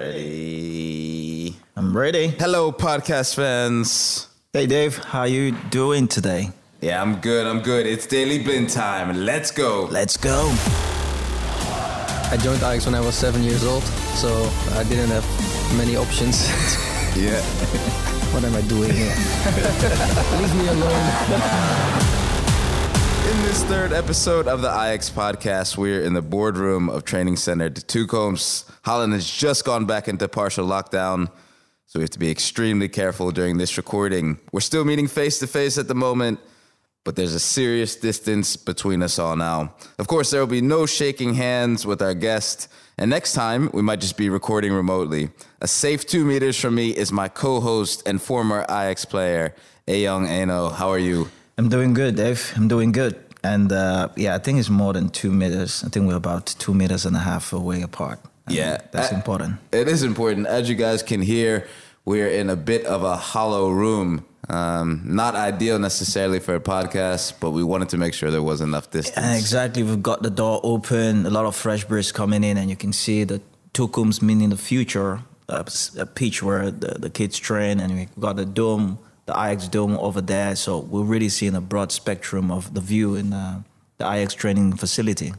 [0.00, 1.54] Ready.
[1.76, 2.28] I'm ready.
[2.28, 4.28] Hello, podcast fans.
[4.50, 4.96] Hey, Dave.
[4.96, 6.52] How are you doing today?
[6.80, 7.46] Yeah, I'm good.
[7.46, 7.84] I'm good.
[7.84, 9.14] It's Daley Blind time.
[9.14, 9.86] Let's go.
[9.90, 10.48] Let's go.
[12.32, 13.82] I joined Ajax when I was seven years old,
[14.16, 15.26] so I didn't have
[15.76, 16.48] many options.
[17.16, 17.42] Yeah.
[18.32, 19.14] what am I doing here?
[20.38, 22.09] Leave me alone.
[23.30, 27.68] In this third episode of the Ajax podcast, we're in the boardroom of Training Center
[27.68, 28.68] de Toekomst.
[28.82, 31.30] Holland has just gone back into partial lockdown,
[31.86, 34.40] so we have to be extremely careful during this recording.
[34.50, 36.40] We're still meeting face to face at the moment,
[37.04, 39.74] but there's a serious distance between us all now.
[40.00, 42.66] Of course, there will be no shaking hands with our guest,
[42.98, 45.30] and next time we might just be recording remotely.
[45.60, 49.54] A safe two meters from me is my co host and former Ajax player,
[49.86, 50.70] Eyong Enoh.
[50.70, 51.30] How are you?
[51.60, 52.54] I'm doing good, Dave.
[52.56, 53.16] I'm doing good.
[53.44, 55.84] And uh, yeah, I think it's more than two meters.
[55.84, 58.18] I think we're about two meters and a half away apart.
[58.48, 59.56] Yeah, That's I- important.
[59.70, 60.46] It is important.
[60.46, 61.68] As you guys can hear,
[62.06, 64.24] we're in a bit of a hollow room.
[64.48, 68.62] Um, not ideal necessarily for a podcast, but we wanted to make sure there was
[68.62, 69.18] enough distance.
[69.18, 69.82] And exactly.
[69.82, 72.94] We've got the door open, a lot of fresh breeze coming in, and you can
[72.94, 73.42] see the
[73.74, 75.20] Toekomst meaning the future,
[75.50, 75.64] uh,
[75.98, 78.98] a pitch where the, the kids train, and we've got the dome,
[79.30, 80.56] the Ajax dome over there.
[80.56, 83.62] So we're really seeing a broad spectrum of the view in uh,
[83.98, 85.32] the Ajax training facility.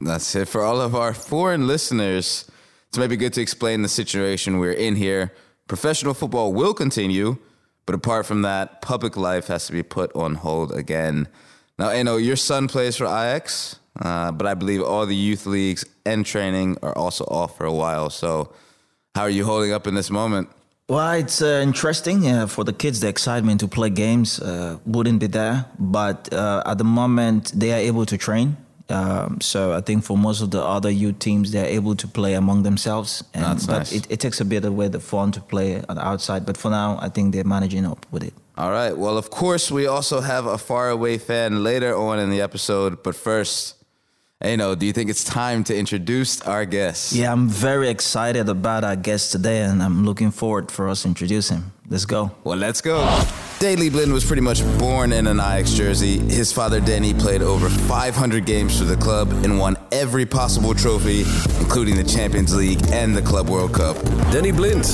[0.00, 2.50] That's it for all of our foreign listeners.
[2.88, 5.32] It's maybe good to explain the situation we're in here.
[5.66, 7.38] Professional football will continue,
[7.86, 11.26] but apart from that, public life has to be put on hold again.
[11.78, 15.84] Now, know your son plays for Ajax, uh, but I believe all the youth leagues
[16.04, 18.10] and training are also off for a while.
[18.10, 18.52] So,
[19.14, 20.48] how are you holding up in this moment?
[20.88, 23.00] Well, it's uh, interesting uh, for the kids.
[23.00, 27.72] The excitement to play games uh, wouldn't be there, but uh, at the moment they
[27.72, 28.56] are able to train.
[28.88, 32.32] Um, so I think for most of the other youth teams, they're able to play
[32.32, 33.22] among themselves.
[33.34, 33.92] And, That's but nice.
[33.92, 36.46] it, it takes a bit away the fun to play on the outside.
[36.46, 38.32] But for now, I think they're managing up with it.
[38.56, 38.96] All right.
[38.96, 43.02] Well, of course, we also have a faraway fan later on in the episode.
[43.02, 43.74] But first,
[44.40, 47.12] Enoh, do you think it's time to introduce our guest?
[47.12, 51.08] Yeah, I'm very excited about our guest today, and I'm looking forward for us to
[51.08, 51.72] introduce him.
[51.88, 52.30] Let's go.
[52.44, 53.00] Well, let's go.
[53.58, 56.18] Daley Blind was pretty much born in an Ajax jersey.
[56.18, 61.22] His father, Danny, played over 500 games for the club and won every possible trophy,
[61.58, 63.96] including the Champions League and the Club World Cup.
[64.30, 64.84] Danny Blind.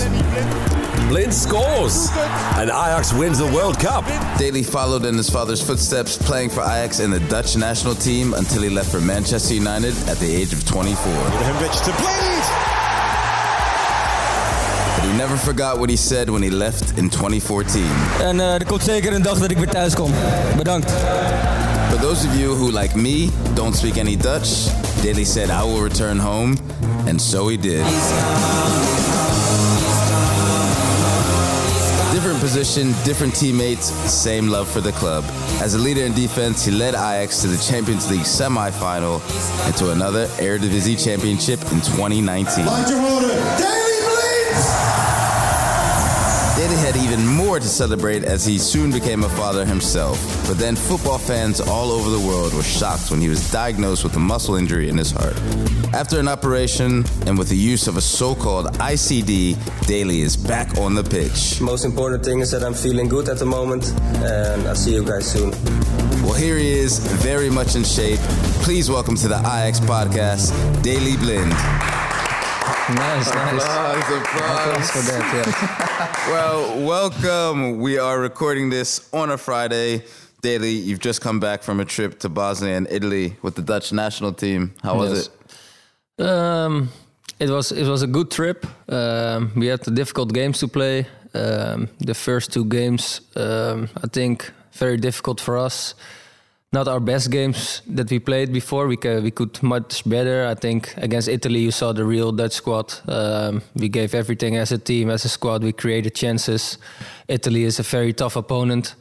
[1.08, 2.08] Blind scores.
[2.56, 4.04] And Ajax wins the World Cup.
[4.38, 8.62] Daley followed in his father's footsteps, playing for Ajax in the Dutch national team until
[8.62, 11.12] he left for Manchester United at the age of 24.
[11.12, 12.44] Henrich to Blind.
[14.96, 17.82] But he never forgot what he said when he left in 2014.
[18.20, 20.10] En eh, er komt zeker een dag dat ik weer thuis kom.
[20.56, 20.90] Bedankt.
[21.90, 24.68] For those of you who, like me, don't speak any Dutch,
[25.02, 26.56] Daley said, I will return home,
[27.06, 27.84] and so he did.
[32.44, 35.24] Position, different teammates, same love for the club.
[35.62, 39.22] As a leader in defense, he led Ajax to the Champions League semi-final
[39.64, 42.66] and to another Eredivisie championship in 2019.
[47.04, 50.18] Even more to celebrate as he soon became a father himself.
[50.48, 54.16] But then football fans all over the world were shocked when he was diagnosed with
[54.16, 55.36] a muscle injury in his heart.
[55.92, 60.94] After an operation and with the use of a so-called ICD, Daley is back on
[60.94, 61.60] the pitch.
[61.60, 63.92] Most important thing is that I'm feeling good at the moment,
[64.24, 65.50] and I'll see you guys soon.
[66.22, 68.20] Well, here he is, very much in shape.
[68.64, 71.50] Please welcome to the Ajax podcast, Daley Blind.
[72.96, 73.62] Nice, nice.
[73.62, 74.90] Applause, applause.
[74.90, 75.90] for that, yes.
[76.28, 77.80] Well, welcome.
[77.80, 80.02] We are recording this on a Friday.
[80.40, 83.92] Daley, you've just come back from a trip to Bosnia and Italy with the Dutch
[83.92, 84.72] national team.
[84.82, 85.28] How was Yes.
[86.18, 86.24] it?
[86.26, 86.88] Um,
[87.38, 88.66] it was it was a good trip.
[88.88, 91.06] Um, we had the difficult games to play.
[91.34, 95.94] Um, the first two games, um, I think, very difficult for us.
[96.74, 98.88] Not our best games that we played before.
[98.88, 100.50] We we could much better.
[100.52, 102.94] I think against Italy, you saw the real Dutch squad.
[103.06, 105.62] Um, we gave everything as a team, as a squad.
[105.62, 106.78] We created chances.
[107.28, 108.96] Italy is a very tough opponent.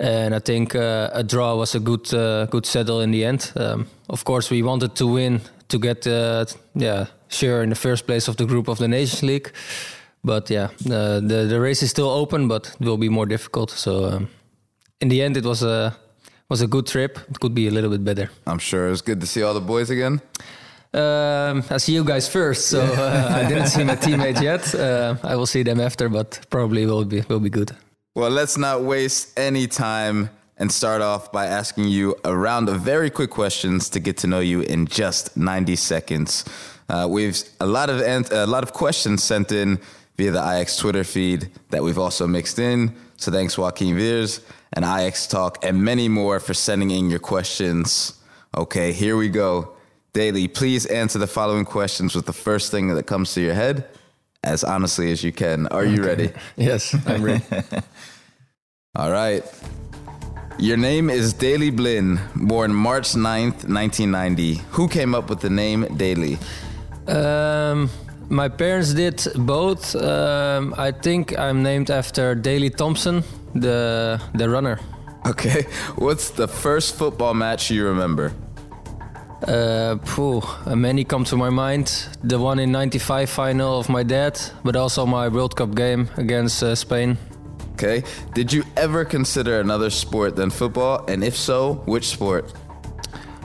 [0.00, 3.52] and I think uh, a draw was a good uh, good settle in the end.
[3.56, 6.44] Um, of course, we wanted to win to get uh,
[6.74, 9.52] yeah sure in the first place of the group of the Nations League,
[10.24, 13.70] but yeah, the the, the race is still open, but it will be more difficult.
[13.70, 14.28] So um,
[15.00, 15.94] in the end, it was a
[16.50, 17.18] was a good trip.
[17.30, 18.28] It could be a little bit better.
[18.46, 20.20] I'm sure it was good to see all the boys again.
[20.92, 24.74] Um, I see you guys first, so uh, I didn't see my teammates yet.
[24.80, 27.70] Uh, I will see them after, but probably will be will be good.
[28.14, 32.80] Well, let's not waste any time and start off by asking you a round of
[32.80, 36.44] very quick questions to get to know you in just 90 seconds.
[36.88, 38.00] Uh, we've a lot of
[38.32, 39.78] a lot of questions sent in
[40.16, 42.92] via the Ajax Twitter feed that we've also mixed in.
[43.16, 44.40] So thanks Joaquin Veers
[44.72, 48.14] and Ajax Talk and many more for sending in your questions.
[48.56, 49.72] Okay, here we go.
[50.12, 53.84] Daley, please answer the following questions with the first thing that comes to your head,
[54.42, 55.66] as honestly as you can.
[55.68, 56.32] Are you ready?
[56.56, 57.44] Yes, I'm ready.
[58.96, 59.44] All right.
[60.58, 64.54] Your name is Daley Blin, born March 9th, 1990.
[64.72, 66.38] Who came up with the name Daley?
[67.06, 67.88] um,
[68.28, 69.94] my parents did both.
[69.96, 73.24] Um, I think I'm named after Daley Thompson,
[73.54, 74.78] the the runner.
[75.26, 75.66] Okay.
[75.96, 78.32] What's the first football match you remember?
[79.46, 82.08] Uh, phew, many come to my mind.
[82.22, 86.62] The one in '95 final of my dad, but also my World Cup game against
[86.62, 87.16] uh, Spain.
[87.72, 88.02] Okay.
[88.34, 91.04] Did you ever consider another sport than football?
[91.08, 92.52] And if so, which sport?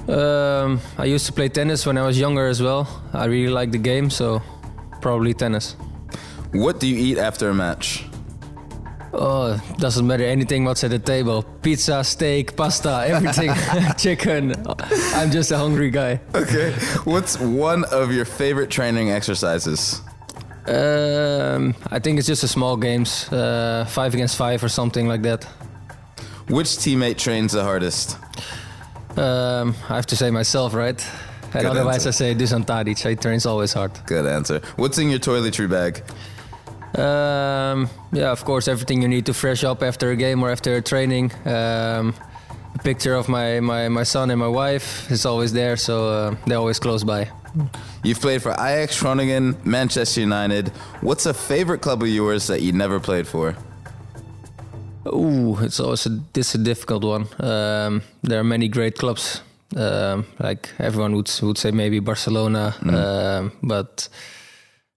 [0.09, 2.87] Um, I used to play tennis when I was younger as well.
[3.13, 4.41] I really like the game, so
[5.01, 5.77] probably tennis.
[6.51, 8.05] What do you eat after a match?
[9.17, 11.43] Oh, doesn't matter anything what's at the table.
[11.61, 13.51] Pizza, steak, pasta, everything.
[13.97, 14.53] Chicken.
[15.13, 16.19] I'm just a hungry guy.
[16.33, 16.71] Okay.
[17.05, 20.01] What's one of your favorite training exercises?
[20.67, 25.21] Um, I think it's just a small games, uh, five against five or something like
[25.21, 25.45] that.
[26.49, 28.17] Which teammate trains the hardest?
[29.15, 31.01] Um, I have to say myself, right?
[31.53, 32.09] And Good otherwise, answer.
[32.09, 33.07] I say Dusan Tadic.
[33.07, 33.91] He trains always hard.
[34.07, 34.59] Good answer.
[34.75, 36.03] What's in your toiletry bag?
[36.97, 40.75] Um, yeah, of course, everything you need to fresh up after a game or after
[40.75, 41.31] a training.
[41.45, 42.13] Um,
[42.73, 46.35] a picture of my, my, my son and my wife is always there, so uh,
[46.45, 47.29] they're always close by.
[48.03, 50.69] You've played for Ajax, Groningen, Manchester United.
[51.01, 53.55] What's a favorite club of yours that you never played for?
[55.07, 57.27] Ooh, it's always a, this a difficult one.
[57.39, 59.41] Um, there are many great clubs.
[59.75, 64.07] Um, like everyone would would say, maybe Barcelona, um, but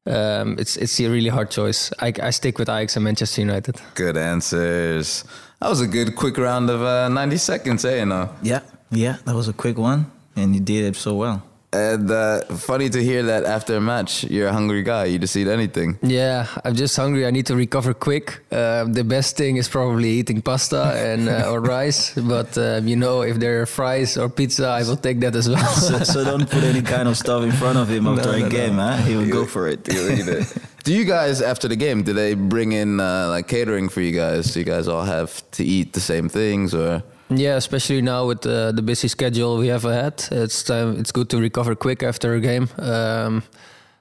[0.08, 1.92] um, it's it's a really hard choice.
[2.00, 3.76] I, I stick with Ajax and Manchester United.
[3.94, 5.24] Good answers.
[5.60, 7.98] That was a good quick round of uh, 90 seconds, eh?
[7.98, 8.28] You know?
[8.42, 8.60] Yeah,
[8.90, 10.06] yeah, that was a quick one,
[10.36, 11.42] and you did it so well.
[11.72, 15.04] And uh, funny to hear that after a match, you're a hungry guy.
[15.04, 15.98] You just eat anything.
[16.02, 17.26] Yeah, I'm just hungry.
[17.26, 18.40] I need to recover quick.
[18.50, 22.14] Uh, the best thing is probably eating pasta and uh, or rice.
[22.14, 25.48] But um, you know, if there are fries or pizza, I will take that as
[25.48, 25.58] well.
[25.88, 28.74] So, so don't put any kind of stuff in front of him after a game,
[28.74, 28.96] huh?
[28.96, 29.86] He will go for it.
[29.92, 30.56] You eat it.
[30.84, 34.12] Do you guys, after the game, do they bring in uh, like catering for you
[34.12, 34.54] guys?
[34.54, 37.02] Do you guys all have to eat the same things or?
[37.30, 40.98] Yeah, especially now with uh, the busy schedule we have ahead, it's time.
[40.98, 42.68] It's good to recover quick after a game.
[42.78, 43.42] Um,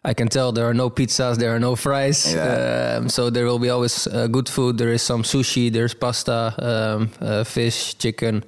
[0.06, 2.98] I can tell there are no pizzas, there are no fries, Yeah.
[3.02, 4.78] um, so there will be always uh, good food.
[4.78, 8.44] There is some sushi, there's pasta, um, uh, fish, chicken,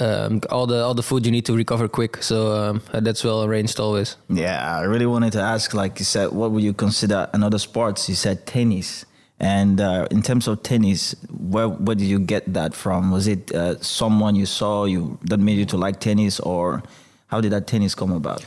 [0.00, 2.22] um, all the all the food you need to recover quick.
[2.22, 4.16] So um, that's well arranged always.
[4.30, 8.08] Yeah, I really wanted to ask, like you said, what would you consider another sports?
[8.08, 9.04] You said tennis.
[9.40, 13.10] And uh, in terms of tennis, where where did you get that from?
[13.10, 16.82] Was it uh, someone you saw you that made you to like tennis, or
[17.26, 18.44] how did that tennis come about?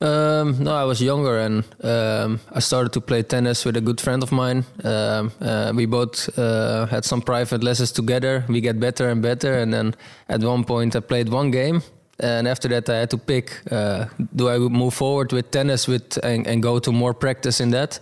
[0.00, 4.00] Um, no, I was younger and um, I started to play tennis with a good
[4.00, 4.64] friend of mine.
[4.84, 8.44] Um, uh, we both uh, had some private lessons together.
[8.48, 9.96] We get better and better, and then
[10.28, 11.82] at one point I played one game,
[12.20, 14.06] and after that I had to pick: uh,
[14.36, 17.98] do I move forward with tennis with and, and go to more practice in that,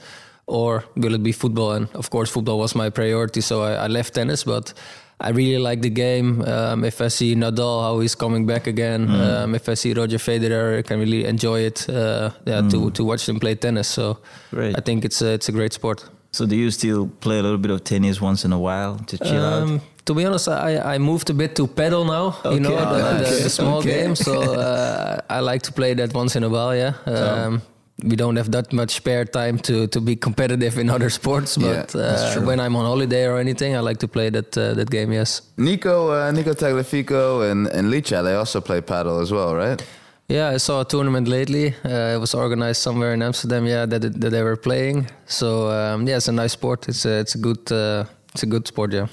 [0.47, 1.73] or will it be football?
[1.73, 4.73] And of course, football was my priority, so I, I left tennis, but.
[5.19, 6.43] I really like the game.
[6.43, 10.19] Um, if I see Nadal how he's coming back again, um, if I see Roger
[10.19, 11.89] Federer, I can really enjoy it.
[11.89, 13.89] Uh, yeah, to to watch them play tennis.
[13.89, 14.19] So
[14.51, 14.77] Great.
[14.77, 16.05] I think it's a, it's a great sport.
[16.33, 19.17] So do you still play a little bit of tennis once in a while to
[19.17, 19.63] chill out?
[19.63, 22.37] Um, to be honest, I, I moved a bit to paddle now.
[22.53, 22.85] you know, Okay.
[22.85, 24.03] the, Oh, the, the small Okay.
[24.03, 24.15] game.
[24.17, 26.77] So uh, I like to play that once in a while.
[26.77, 26.93] Yeah.
[27.07, 27.63] Um,
[28.05, 31.87] we don't have that much spare time to, to be competitive in other sports, Yeah,
[31.93, 34.91] but uh, when I'm on holiday or anything, I like to play that uh, that
[34.91, 35.13] game.
[35.13, 35.43] Yes.
[35.57, 39.83] Nico, uh, Nico Tagliafico and, and Licha, they also play paddle as well, right?
[40.29, 41.75] Yeah, I saw a tournament lately.
[41.85, 43.65] Uh, it was organized somewhere in Amsterdam.
[43.67, 45.07] Yeah, that that they were playing.
[45.27, 46.89] So um, yeah, it's a nice sport.
[46.89, 48.93] It's a it's a good uh, it's a good sport.
[48.93, 49.07] Yeah,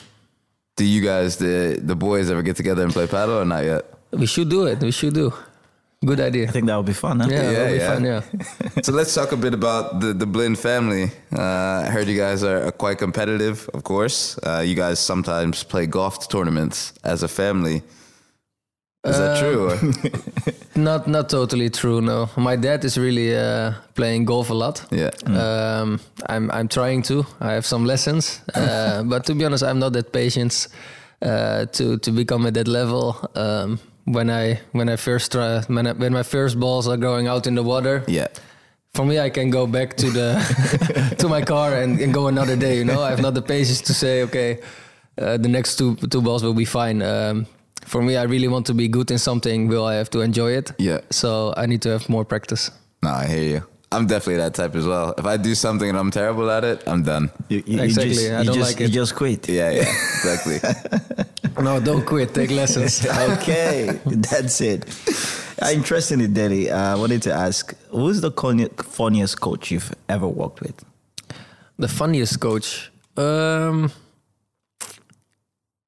[0.75, 3.83] Do you guys, the the boys, ever get together and play paddle or not yet?
[4.11, 4.79] we should do it.
[4.81, 5.31] We should do.
[6.05, 6.48] Good idea.
[6.48, 7.27] I think that would be fun, huh?
[7.31, 7.93] Yeah, Yeah, be yeah.
[7.93, 8.03] fun.
[8.05, 8.22] Yeah.
[8.83, 11.03] so let's talk a bit about the the Blin family.
[11.31, 14.38] Uh, I heard you guys are, are quite competitive, of course.
[14.43, 17.81] Uh, you guys sometimes play golf tournaments as a family.
[19.05, 19.67] Is that true?
[19.69, 19.79] or-
[20.75, 22.01] Not not totally true.
[22.01, 24.86] No, my dad is really uh, playing golf a lot.
[24.91, 25.12] yeah.
[25.27, 27.25] Um, I'm I'm trying to.
[27.41, 30.67] I have some lessons, uh, but to be honest, I'm not that patient
[31.22, 33.15] uh, to to become at that level.
[33.36, 37.27] Um, when I when I first try when I, when my first balls are going
[37.27, 38.27] out in the water, Yeah.
[38.93, 42.55] for me, I can go back to the to my car and, and go another
[42.55, 42.77] day.
[42.77, 44.60] You know, I have not the patience to say, okay,
[45.17, 47.01] uh, the next two two balls will be fine.
[47.01, 47.45] Um,
[47.86, 49.67] for me, I really want to be good in something.
[49.69, 50.72] Will I have to enjoy it?
[50.79, 51.00] Yeah.
[51.10, 52.72] So I need to have more practice.
[53.01, 53.62] No, I hear you.
[53.93, 55.13] I'm definitely that type as well.
[55.17, 57.31] If I do something and I'm terrible at it, I'm done.
[57.50, 59.47] You, you, you Exactly, just, I don't just, like You just quit.
[59.50, 60.59] Yeah, yeah, exactly.
[61.62, 62.33] No, don't quit.
[62.33, 63.05] Take lessons.
[63.33, 64.85] okay, that's it.
[65.62, 70.27] Uh, interestingly, Daley, uh, I wanted to ask, who's the conny- funniest coach you've ever
[70.27, 70.83] worked with?
[71.77, 72.91] The funniest coach.
[73.17, 73.91] Um,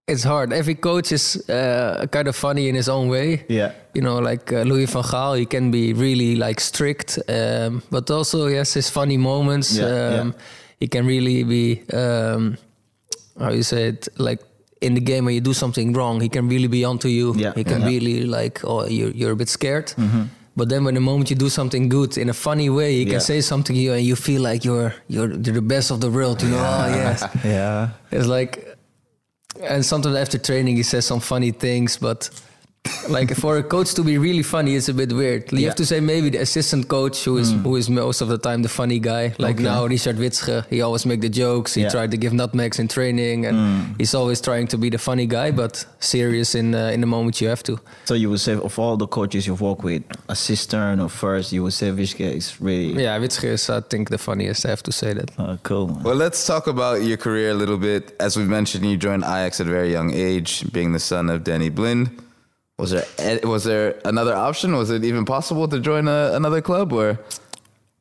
[0.08, 0.54] it's hard.
[0.54, 3.44] Every coach is uh, kind of funny in his own way.
[3.50, 3.72] Yeah.
[3.94, 8.10] You know, like uh, Louis van Gaal, he can be really like strict, um, but
[8.12, 9.76] also he has his funny moments.
[9.78, 10.44] Yeah, um, yeah.
[10.80, 12.58] He can really be, um,
[13.40, 14.40] how you say it, like
[14.82, 17.34] in the game when you do something wrong, he can really be onto you.
[17.36, 17.88] Yeah, He can yeah.
[17.88, 19.94] really like, oh, you're, you're a bit scared.
[20.58, 23.12] But then when the moment you do something good in a funny way, he Yeah.
[23.12, 26.00] can say something to you and you feel like you're, you're, you're the best of
[26.00, 26.58] the world, you know?
[26.60, 27.24] Oh, yes.
[27.44, 27.90] Yeah.
[28.12, 28.75] It's like,
[29.62, 32.30] and sometimes after training, he says some funny things, but
[33.10, 35.52] like for a coach to be really funny, it's a bit weird.
[35.52, 35.68] You Yeah.
[35.68, 38.62] have to say maybe the assistant coach, who is who is most of the time
[38.64, 39.34] the funny guy.
[39.38, 39.64] Like Okay.
[39.64, 41.74] now, Richard Witschge, he always make the jokes.
[41.76, 41.90] He Yeah.
[41.92, 43.58] tried to give nutmegs in training, and
[43.98, 47.42] he's always trying to be the funny guy, but serious in uh, in the moment
[47.42, 47.80] you have to.
[48.06, 51.64] So you would say of all the coaches you've worked with, assistant or first, you
[51.64, 54.66] would say Witschge is really Yeah, Witschge is I think the funniest.
[54.66, 55.30] I have to say that.
[55.38, 55.88] uh, cool.
[56.04, 58.14] Well, let's talk about your career a little bit.
[58.20, 61.44] As we've mentioned, you joined Ajax at a very young age, being the son of
[61.44, 62.10] Danny Blind.
[62.78, 64.76] Was there was there another option?
[64.76, 66.92] Was it even possible to join a, another club?
[66.94, 67.18] Or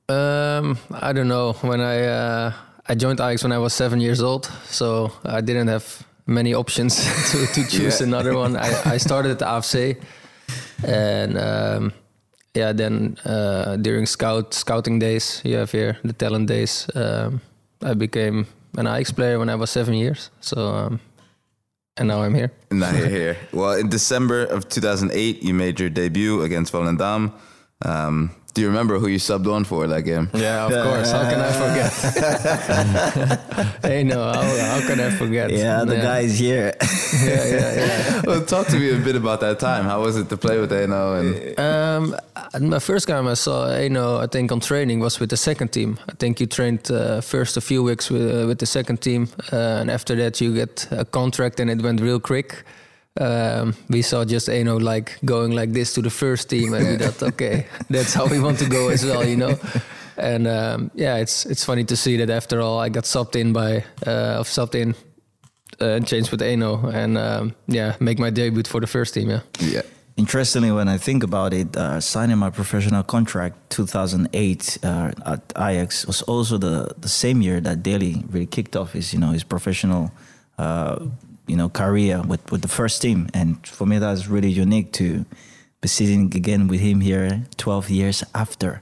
[0.09, 1.52] Um, I don't know.
[1.62, 2.52] When I uh,
[2.90, 5.85] I joined Ajax when I was seven years old, so I didn't have
[6.26, 6.97] many options
[7.31, 8.07] to, to choose Yeah.
[8.09, 8.57] another one.
[8.57, 9.97] I, I started at the AFC,
[10.85, 11.93] and um,
[12.54, 16.87] yeah, then uh, during scout scouting days, you have here the talent days.
[16.95, 17.40] Um,
[17.83, 20.31] I became an Ajax player when I was seven years.
[20.40, 21.00] So, um,
[21.96, 22.52] and now I'm here.
[22.70, 23.36] And now you're here.
[23.52, 27.32] Well, in December of 2008, you made your debut against Volendam.
[27.82, 30.30] Um, do you remember who you subbed on for that game?
[30.32, 31.11] Yeah, of course.
[31.11, 31.92] How can I forget?
[33.82, 35.50] hey, no, how, how can I forget?
[35.50, 36.73] Yeah, the guy is here.
[37.14, 38.23] Yeah, yeah, yeah.
[38.26, 39.84] well, talk to me a bit about that time.
[39.84, 41.20] How was it to play with Enoh?
[41.20, 42.16] And Um,
[42.68, 45.96] my first time I saw Enoh, I think on training was with the second team.
[46.08, 49.28] I think you trained uh, first a few weeks with, uh, with the second team,
[49.52, 52.64] uh, and after that you get a contract, and it went real quick.
[53.21, 56.97] Um, we saw just Enoh like going like this to the first team, and we
[56.97, 59.56] thought, okay, that's how we want to go as well, you know.
[60.16, 63.52] And um, yeah, it's it's funny to see that after all, I got subbed in
[63.52, 64.94] by uh, of subbed in
[65.80, 69.30] uh, and changed with Enoh, and um, yeah, make my debut for the first team.
[69.30, 69.40] Yeah.
[69.61, 69.83] yeah,
[70.16, 76.06] Interestingly, when I think about it, uh, signing my professional contract 2008 uh, at Ajax
[76.06, 79.42] was also the, the same year that Daley really kicked off his you know his
[79.42, 80.12] professional
[80.59, 81.06] uh,
[81.46, 85.24] you know career with, with the first team, and for me that's really unique to
[85.80, 88.80] be sitting again with him here 12 years after.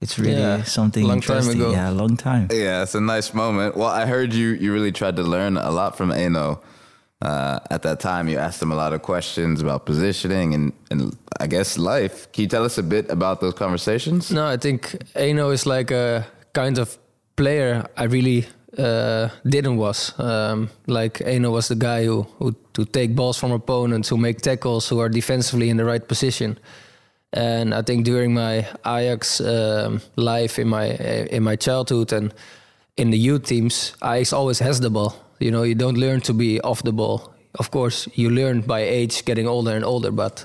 [0.00, 1.60] It's really Yeah, something long time interesting.
[1.60, 1.72] ago.
[1.72, 2.48] Yeah, a long time.
[2.52, 3.76] yeah, it's a nice moment.
[3.76, 6.58] Well, I heard you you really tried to learn a lot from Enoh.
[7.22, 11.14] Uh, at that time, you asked him a lot of questions about positioning and, and
[11.38, 12.32] I guess life.
[12.32, 14.30] Can you tell us a bit about those conversations?
[14.30, 16.96] No, I think Enoh is like a kind of
[17.36, 18.46] player I really
[18.78, 20.18] uh, didn't was.
[20.18, 24.40] Um, like Enoh was the guy who who to take balls from opponents, who make
[24.40, 26.58] tackles, who are defensively in the right position.
[27.32, 30.86] And I think during my Ajax um, life in my
[31.30, 32.34] in my childhood and
[32.96, 35.14] in the youth teams, Ajax always has the ball.
[35.38, 37.32] You know, you don't learn to be off the ball.
[37.58, 40.44] Of course, you learn by age, getting older and older, but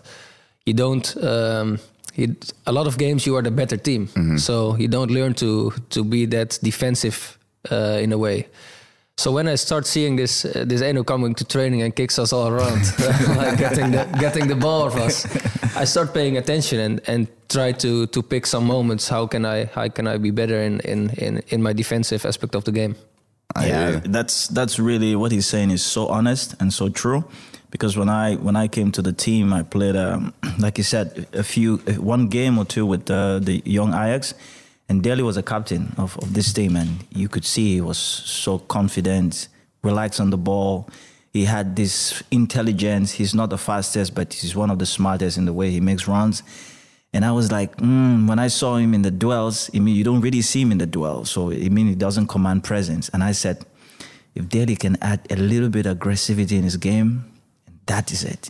[0.65, 1.15] you don't.
[1.23, 1.79] Um,
[2.15, 5.71] you, a lot of games, you are the better team, so you don't learn to
[5.89, 7.37] to be that defensive
[7.71, 8.47] uh, in a way.
[9.17, 12.33] So when I start seeing this uh, this Enoh coming to training and kicks us
[12.33, 12.81] all around,
[13.37, 15.25] like getting the getting the ball of us,
[15.75, 19.07] I start paying attention and, and try to to pick some moments.
[19.07, 22.55] How can I how can I be better in in in, in my defensive aspect
[22.55, 22.95] of the game?
[23.55, 23.99] I yeah, you.
[24.11, 27.23] that's that's really what he's saying is so honest and so true.
[27.71, 31.25] Because when I when I came to the team, I played um, like you said
[31.31, 34.33] a few one game or two with uh, the young Ajax,
[34.87, 37.97] and Daley was a captain of, of this team, and you could see he was
[37.97, 39.47] so confident,
[39.81, 40.89] relaxed on the ball.
[41.33, 43.11] He had this intelligence.
[43.11, 46.07] He's not the fastest, but he's one of the smartest in the way he makes
[46.07, 46.43] runs.
[47.13, 50.03] And I was like, mm, when I saw him in the duels, I mean, you
[50.03, 51.25] don't really see him in the duel.
[51.25, 53.09] So, I mean, he doesn't command presence.
[53.09, 53.65] And I said,
[54.35, 57.31] if Daley can add a little bit of aggressivity in his game,
[57.85, 58.49] that is it.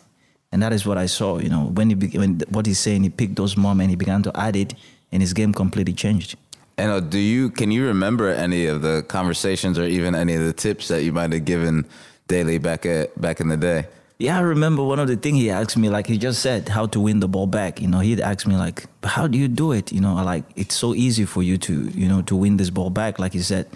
[0.52, 3.10] And that is what I saw, you know, when he, when what he's saying, he
[3.10, 4.74] picked those moments he began to add it,
[5.16, 6.36] and his game completely changed.
[6.78, 10.44] And uh, do you can you remember any of the conversations or even any of
[10.44, 11.86] the tips that you might have given
[12.28, 13.88] Daley back at back in the day?
[14.18, 16.86] Yeah, I remember one of the things he asked me, like he just said, how
[16.88, 17.82] to win the ball back.
[17.82, 19.92] You know, he'd ask me like, "But how do you do it?
[19.92, 22.90] You know, like it's so easy for you to, you know, to win this ball
[22.90, 23.20] back.
[23.20, 23.68] Like he said,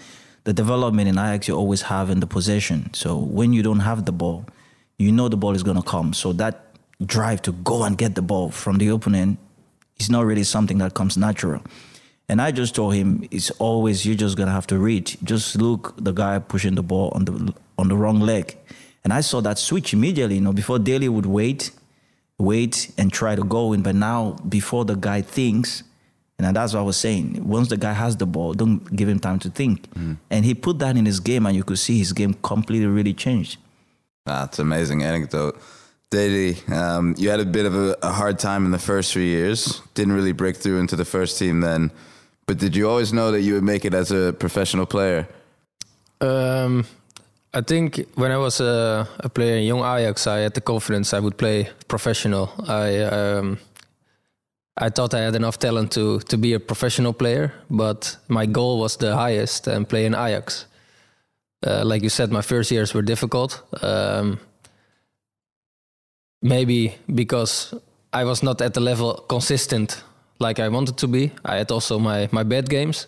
[0.44, 2.92] the development in Ajax you always have in the possession.
[2.92, 4.44] So when you don't have the ball,
[4.98, 6.12] you know the ball is gonna come.
[6.12, 6.54] So that
[7.04, 9.38] drive to go and get the ball from the opponent
[10.00, 11.62] is not really something that comes natural.
[12.28, 15.16] And I just told him it's always you're just gonna have to read.
[15.24, 18.56] Just look the guy pushing the ball on the on the wrong leg.
[19.02, 21.70] And I saw that switch immediately, you know, before Daley would wait,
[22.38, 23.82] wait and try to go in.
[23.82, 25.82] But now before the guy thinks,
[26.38, 27.46] and that's what I was saying.
[27.46, 29.90] Once the guy has the ball, don't give him time to think.
[29.94, 30.16] Mm.
[30.30, 33.12] And he put that in his game and you could see his game completely really
[33.12, 33.58] changed.
[34.24, 35.60] That's amazing anecdote.
[36.10, 39.28] Daley, um, you had a bit of a, a hard time in the first three
[39.28, 39.80] years.
[39.94, 41.92] Didn't really break through into the first team then.
[42.46, 45.28] But did you always know that you would make it as a professional player?
[46.20, 46.84] Um,
[47.54, 51.14] I think when I was a, a player in young Ajax, I had the confidence
[51.14, 52.50] I would play professional.
[52.66, 53.58] I um,
[54.76, 58.80] I thought I had enough talent to to be a professional player, but my goal
[58.80, 60.66] was the highest and play in Ajax.
[61.64, 63.62] Uh, like you said, my first years were difficult.
[63.82, 64.38] Um,
[66.42, 67.74] maybe because
[68.12, 70.02] I was not at the level consistent
[70.38, 71.32] like I wanted to be.
[71.44, 73.06] I had also my my bad games.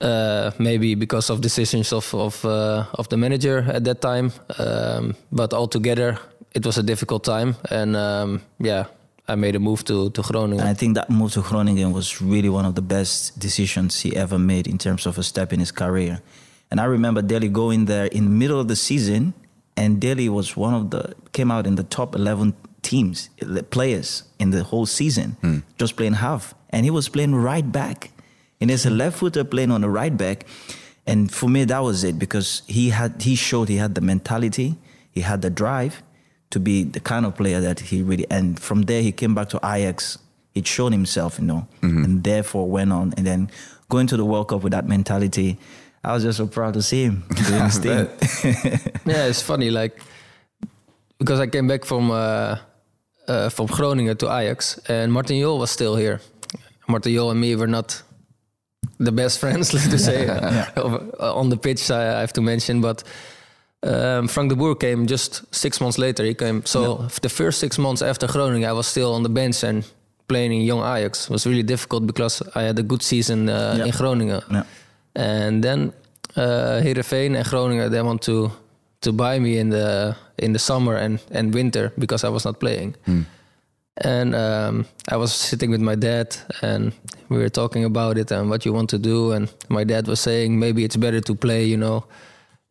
[0.00, 4.32] Uh, maybe because of decisions of of uh, of the manager at that time.
[4.58, 6.18] Um, but altogether,
[6.54, 8.86] it was a difficult time, and um, yeah,
[9.28, 10.60] I made a move to to Groningen.
[10.60, 14.16] And I think that move to Groningen was really one of the best decisions he
[14.16, 16.20] ever made in terms of a step in his career.
[16.70, 19.34] And I remember Daley going there in the middle of the season,
[19.82, 23.30] and Daley was one of the came out in the top eleven teams
[23.70, 25.58] players in the whole season, hmm.
[25.78, 28.10] just playing half, and he was playing right back,
[28.60, 30.46] and as a left footer playing on the right back.
[31.04, 34.76] And for me, that was it because he had he showed he had the mentality,
[35.10, 36.00] he had the drive
[36.50, 38.26] to be the kind of player that he really.
[38.30, 40.18] And from there, he came back to Ajax.
[40.54, 42.04] He'd shown himself, you know, mm-hmm.
[42.04, 43.14] and therefore went on.
[43.16, 43.50] And then
[43.88, 45.58] going to the World Cup with that mentality,
[46.04, 48.08] I was just so proud to see him doing his thing.
[49.06, 50.00] yeah, it's funny, like
[51.18, 52.56] because I came back from uh,
[53.28, 56.20] uh, from Groningen to Ajax, and Martin Jol was still here.
[56.88, 58.02] Martin Jol and me were not
[58.98, 61.90] the best friends, let's just say, uh, on the pitch.
[61.90, 63.04] I, I have to mention, but
[63.84, 66.24] um, Frank de Boer came just six months later.
[66.24, 69.62] He came, so the first six months after Groningen, I was still on the bench
[69.62, 69.84] and
[70.26, 71.24] playing in young Ajax.
[71.26, 73.84] It was really difficult because I had a good season uh, Yeah.
[73.86, 74.64] in Groningen, Yeah.
[75.14, 75.92] And then
[76.36, 78.50] uh, Heerenveen and Groningen they want to
[79.00, 82.58] to buy me in the in the summer and and winter because I was not
[82.58, 82.94] playing.
[83.98, 86.92] And um, I was sitting with my dad, and
[87.28, 89.32] we were talking about it and what you want to do.
[89.32, 91.64] And my dad was saying maybe it's better to play.
[91.66, 92.04] You know,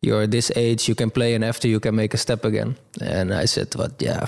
[0.00, 2.76] you're at this age, you can play, and after you can make a step again.
[3.00, 4.26] And I said, "But yeah,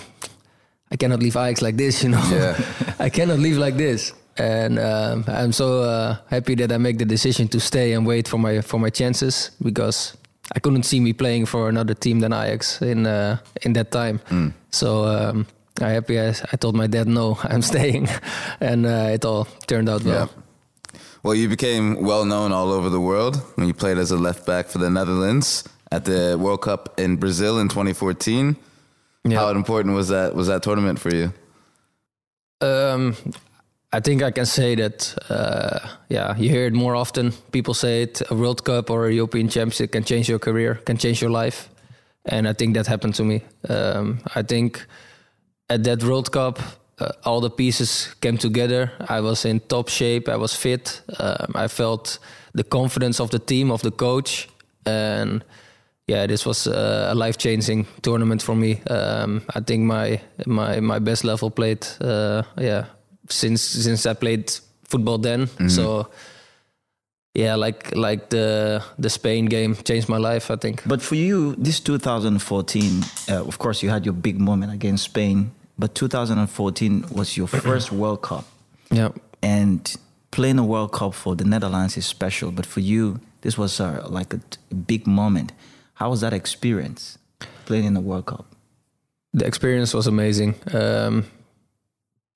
[0.93, 2.03] I cannot leave Ajax like this.
[2.05, 2.55] You know, Yeah.
[3.07, 7.05] I cannot leave like this." And um, I'm so uh, happy that I make the
[7.05, 10.17] decision to stay and wait for my for my chances because
[10.55, 14.21] I couldn't see me playing for another team than Ajax in uh, in that time.
[14.71, 15.47] So um,
[15.81, 16.19] I'm happy.
[16.19, 18.09] I, I told my dad, "No, I'm staying,"
[18.61, 20.31] and uh, it all turned out well.
[20.31, 20.43] Yeah.
[21.23, 24.45] Well, you became well known all over the world when you played as a left
[24.45, 28.57] back for the Netherlands at the World Cup in Brazil in 2014.
[29.25, 29.39] Yeah.
[29.39, 31.33] How important was that was that tournament for you?
[32.61, 33.17] Um,
[33.97, 35.15] I think I can say that.
[35.31, 35.79] Uh,
[36.09, 37.33] yeah, you hear it more often.
[37.53, 40.97] People say it: a World Cup or a European Championship can change your career, can
[40.97, 41.69] change your life,
[42.25, 43.43] and I think that happened to me.
[43.69, 44.85] Um, I think
[45.69, 46.59] at that World Cup,
[46.99, 48.91] uh, all the pieces came together.
[49.09, 50.29] I was in top shape.
[50.29, 51.03] I was fit.
[51.21, 52.19] Um, I felt
[52.53, 54.49] the confidence of the team, of the coach,
[54.87, 55.45] and
[56.09, 58.83] yeah, this was uh, a life changing tournament for me.
[58.91, 61.87] Um, I think my my my best level played.
[62.01, 62.87] Uh, yeah,
[63.29, 64.51] since since I played
[64.89, 65.49] football then.
[65.69, 66.09] So
[67.35, 70.51] yeah, like like the the Spain game changed my life.
[70.51, 70.83] I think.
[70.87, 75.51] But for you, this 2014, uh, of course, you had your big moment against Spain.
[75.79, 78.45] But 2014 was your first World Cup,
[78.93, 79.09] Yeah.
[79.43, 79.81] and
[80.31, 82.53] playing a World Cup for the Netherlands is special.
[82.53, 84.41] But for you, this was uh, like a
[84.87, 85.53] big moment.
[85.95, 87.19] How was that experience
[87.67, 88.45] playing in the World Cup?
[89.37, 90.55] the experience was amazing.
[90.73, 91.25] Um,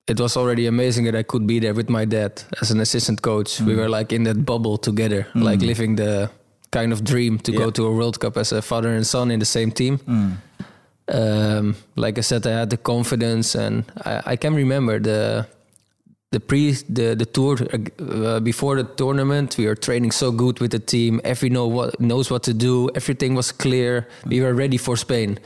[0.09, 3.21] it was already amazing that I could be there with my dad as an assistant
[3.21, 3.61] coach.
[3.61, 6.29] We were like in that bubble together, like living the
[6.71, 9.39] kind of dream to go to a World Cup as a father and son in
[9.39, 9.99] the same team.
[11.07, 15.47] Um, like I said, I had the confidence, and I, I can remember the
[16.31, 17.57] the pre the the tour
[17.99, 21.19] uh, before the tournament we were training so good with the team.
[21.23, 22.89] Every know what knows what to do.
[22.95, 24.07] Everything was clear.
[24.25, 25.39] We were ready for spain.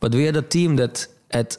[0.00, 1.56] But we had a team that had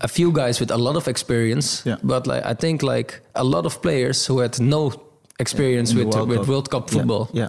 [0.00, 1.98] a few guys with a lot of experience Yeah.
[2.02, 4.92] but like i think like a lot of players who had no
[5.38, 6.48] experience the with World with Cup.
[6.48, 7.48] world cup football Yeah.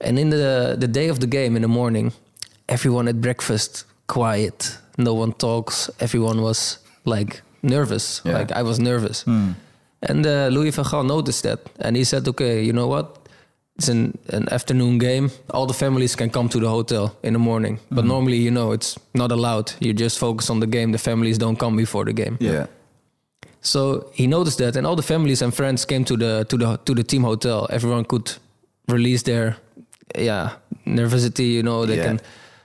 [0.00, 2.12] and in the the day of the game in the morning,
[2.68, 4.78] everyone at breakfast quiet.
[4.96, 5.90] No one talks.
[6.00, 8.20] Everyone was like nervous.
[8.24, 8.38] Yeah.
[8.38, 9.24] Like I was nervous.
[10.00, 13.17] And uh, Louis van Gaal noticed that, and he said, "Okay, you know what?
[13.78, 15.30] It's an an afternoon game.
[15.50, 17.78] All the families can come to the hotel in the morning.
[17.90, 19.72] But normally, you know, it's not allowed.
[19.80, 20.92] You just focus on the game.
[20.92, 22.36] The families don't come before the game.
[22.40, 22.66] Yeah.
[23.60, 26.76] So he noticed that, and all the families and friends came to the to the
[26.84, 27.66] to the team hotel.
[27.70, 28.32] Everyone could
[28.88, 29.56] release their
[30.18, 30.50] yeah
[30.86, 31.52] nervosity.
[31.52, 32.06] You know, they Yeah.
[32.06, 32.20] can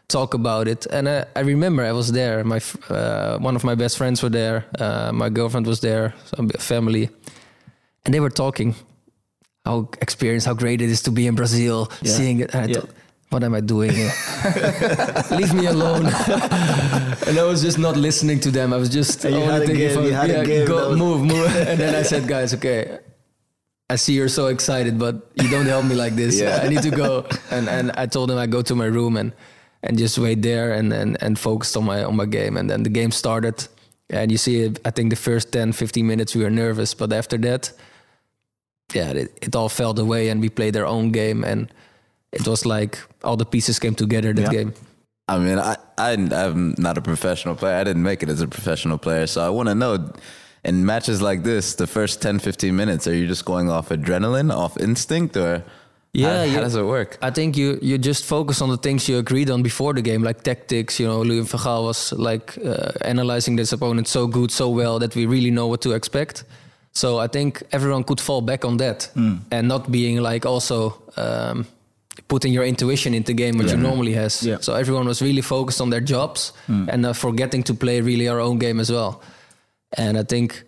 [0.07, 0.87] talk about it.
[0.91, 2.43] And I, I remember I was there.
[2.43, 4.63] My uh, one of my best friends were there.
[4.79, 6.13] Uh, my girlfriend was there.
[6.35, 7.09] Some family,
[8.05, 8.75] and they were talking
[9.65, 11.89] how experienced, how great it is to be in Brazil.
[12.01, 12.11] Yeah.
[12.11, 12.79] Seeing it, and I Yeah.
[12.81, 12.89] thought,
[13.29, 14.11] what am I doing here?
[15.31, 16.05] Leave me alone.
[17.27, 18.73] and I was just not listening to them.
[18.73, 20.43] I was just And you only had a thinking game, from, you had a yeah,
[20.45, 21.55] game, go, was- move, move.
[21.69, 22.99] and then I said, guys, okay,
[23.89, 26.39] I see you're so excited, but you don't help me like this.
[26.39, 26.61] Yeah.
[26.63, 27.25] I need to go.
[27.51, 29.33] And and I told him I go to my room and
[29.81, 32.57] and just wait there and and, and focused on my on my game.
[32.57, 33.67] And then the game started.
[34.09, 37.37] And you see, I think the first 10, 15 minutes we were nervous, but after
[37.39, 37.71] that,
[38.93, 41.43] yeah, it, it all fell away and we played our own game.
[41.43, 41.71] And
[42.31, 44.49] it was like all the pieces came together that Yeah.
[44.63, 44.73] game.
[45.29, 47.75] I mean, I, I I'm not a professional player.
[47.75, 50.11] I didn't make it as a professional player, so I want to know.
[50.65, 54.49] In matches like this, the first 10, 15 minutes, are you just going off adrenaline,
[54.49, 55.61] off instinct, or
[56.13, 57.17] Yeah, how, how does it work?
[57.21, 60.23] I think you you just focus on the things you agreed on before the game,
[60.23, 60.99] like tactics.
[60.99, 64.99] You know, Louis van Gaal was like uh, analyzing this opponent so good, so well
[64.99, 66.43] that we really know what to expect.
[66.95, 69.09] So I think everyone could fall back on that
[69.51, 71.65] and not being like also um,
[72.27, 74.43] putting your intuition into game, which you normally has.
[74.43, 74.57] Yeah.
[74.61, 78.39] So everyone was really focused on their jobs and uh, forgetting to play really our
[78.39, 79.21] own game as well.
[79.97, 80.63] And I think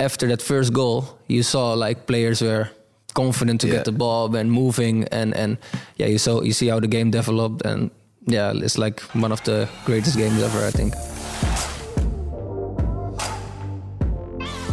[0.00, 2.68] after that first goal, you saw like players were
[3.14, 3.74] confident to Yeah.
[3.76, 5.56] get the ball and moving, and and
[5.96, 7.90] yeah, you saw you see how the game developed, and
[8.26, 10.94] yeah, it's like one of the greatest games ever, I think.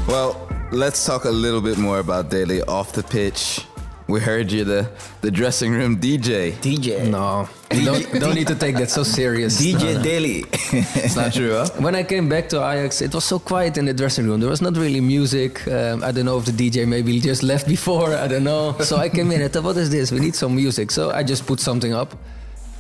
[0.08, 0.45] Well,
[0.76, 3.66] let's talk a little bit more about Daley off the pitch.
[4.08, 4.88] We heard you the
[5.22, 6.52] the dressing room DJ.
[6.62, 7.10] DJ.
[7.10, 9.60] No, don't don't need to take that so serious.
[9.60, 10.04] DJ No, no.
[10.04, 10.46] Daley.
[11.06, 11.68] It's not true, huh?
[11.80, 14.40] When I came back to Ajax, it was so quiet in the dressing room.
[14.42, 15.66] There was not really music.
[15.68, 18.14] Um, I don't know if the DJ maybe just left before.
[18.14, 18.76] I don't know.
[18.82, 20.12] So I came in and thought, what is this?
[20.12, 20.92] We need some music.
[20.92, 22.14] So I just put something up.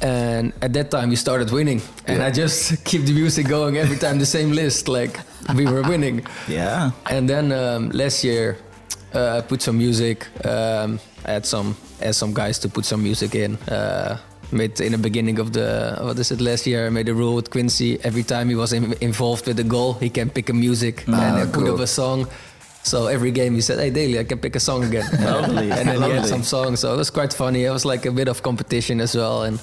[0.02, 1.82] And at that time, we started winning.
[2.06, 4.88] And I just keep the music going every time, the same list.
[4.88, 5.20] Like
[5.56, 6.26] we were winning.
[6.48, 6.92] yeah.
[7.10, 8.58] And then um, last year,
[9.14, 10.28] uh, I put some music.
[10.46, 13.56] Um, I had some asked some guys to put some music in.
[13.70, 14.18] Uh,
[14.52, 16.86] made in the beginning of the what is it last year?
[16.86, 18.00] I made a rule with Quincy.
[18.04, 21.16] Every time he was in, involved with the goal, he can pick a music and
[21.16, 21.76] then put cool.
[21.76, 22.28] up a song.
[22.84, 25.90] So every game he said, "Hey, Daley, I can pick a song again." Lovely, and
[25.90, 26.82] then he had some songs.
[26.82, 27.66] So it was quite funny.
[27.66, 29.44] It was like a bit of competition as well.
[29.44, 29.60] And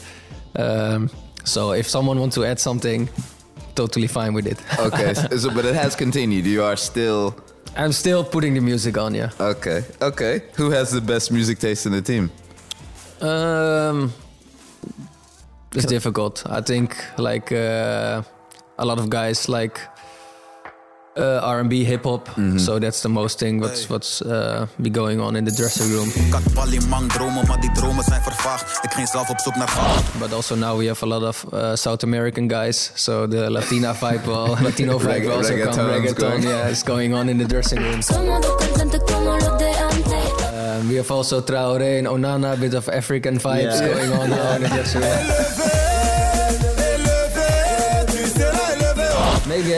[0.57, 1.11] um,
[1.45, 3.09] so if someone wants to add something,
[3.75, 4.59] totally fine with it.
[4.79, 6.47] Okay, so, but it has continued.
[6.47, 7.35] You are still
[7.77, 9.31] I'm still putting the music on, yeah.
[9.41, 9.85] okay.
[10.01, 12.31] Okay, who has the best music taste in the team?
[13.21, 14.13] Um,
[15.75, 16.43] it's difficult.
[16.47, 18.23] I think like uh,
[18.79, 19.81] a lot of guys like
[21.17, 22.29] uh, R&B, hip hop.
[22.57, 23.61] So that's the most thing.
[23.61, 26.09] What's what's uh, be going on in the dressing room.
[26.15, 28.85] Ik had Ballimang dromen, maar die dromen zijn vervaagd.
[28.85, 30.03] Ik ging zelf op zoek naar goud.
[30.19, 32.91] But also now we have a lot of uh, South American guys.
[32.95, 35.91] So the Latina vibe, will, Latino vibe Regga- will also come.
[35.91, 36.43] Reggaeton, going.
[36.43, 38.01] yeah, is going on in the dressing room.
[38.03, 40.31] Somos dos cantantes como los de antes.
[40.81, 43.89] Um, we have also Traoré and Onana, a bit of African vibes Yeah.
[43.95, 45.71] going on now in the dressing room.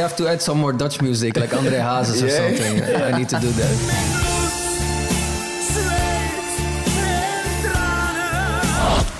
[0.04, 2.40] have to add some more Dutch music, like André Hazes or Yeah.
[2.40, 2.74] something.
[3.08, 3.74] I need to do that.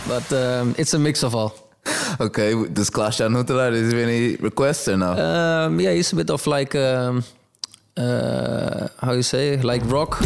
[0.07, 1.53] But um, it's a mix of all.
[2.21, 5.13] Okay, does Klaas-Jan Huntelaar, is there any requests or no?
[5.13, 7.25] Um, yeah, he's a bit of like, um,
[7.97, 10.19] uh, how you say, like rock.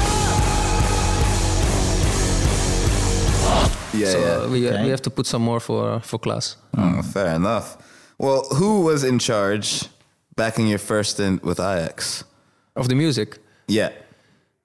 [3.95, 4.47] yeah, so yeah.
[4.53, 4.83] we, Okay.
[4.85, 6.57] we have to put some more for for Klaas.
[6.77, 7.77] Oh, fair enough.
[8.19, 9.85] Well, who was in charge
[10.39, 12.25] back in your first stint with Ajax?
[12.75, 13.39] Of the music.
[13.67, 13.91] Yeah,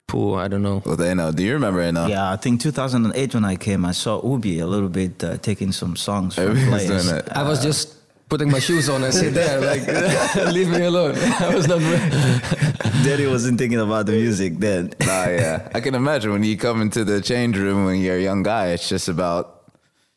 [0.08, 0.82] Pool, I don't know.
[0.86, 1.32] well, they know.
[1.32, 2.08] Do you remember it now?
[2.08, 5.72] Yeah, I think 2008 when I came, I saw Urby a little bit uh, taking
[5.74, 7.06] some songs from Everybody's players.
[7.10, 7.30] doing it.
[7.32, 7.96] I was just
[8.30, 9.60] putting my shoes on and sit there.
[9.60, 9.84] Like,
[10.54, 11.16] leave me alone.
[11.18, 11.80] I was not.
[13.04, 14.94] Daddy wasn't thinking about the music then.
[15.02, 15.70] Nah, yeah.
[15.74, 18.68] I can imagine when you come into the change room when you're a young guy,
[18.68, 19.72] it's just about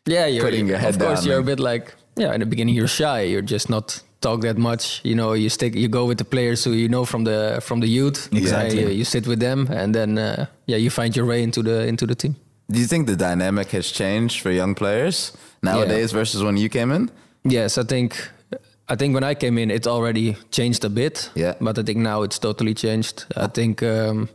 [0.04, 2.32] Yeah, you're Putting your head Of course, down you're and- a bit like yeah.
[2.32, 3.22] In the beginning, you're shy.
[3.22, 5.00] You're just not talk that much.
[5.04, 5.74] You know, you stick.
[5.74, 8.28] You go with the players who you know from the from the youth.
[8.32, 8.84] Exactly.
[8.84, 11.62] Uh, you, you sit with them, and then uh, yeah, you find your way into
[11.62, 12.36] the into the team.
[12.70, 16.90] Do you think the dynamic has changed for young players nowadays versus when you came
[16.90, 17.10] in?
[17.44, 18.30] Yes, I think
[18.88, 21.30] I think when I came in, it already changed a bit.
[21.34, 21.54] Yeah.
[21.60, 23.24] But I think now it's totally changed.
[23.36, 24.28] I think um,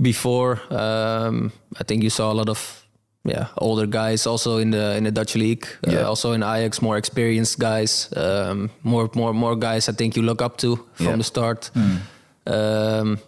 [0.00, 2.85] before, um, I think you saw a lot of
[3.28, 5.66] yeah older guys also in the in the Dutch league.
[5.88, 6.00] Yeah.
[6.02, 9.88] Uh, also in Ajax, more experienced guys, um, more more more guys.
[9.88, 11.16] I think you look up to from Yeah.
[11.18, 11.70] the start.
[12.46, 13.18] Um,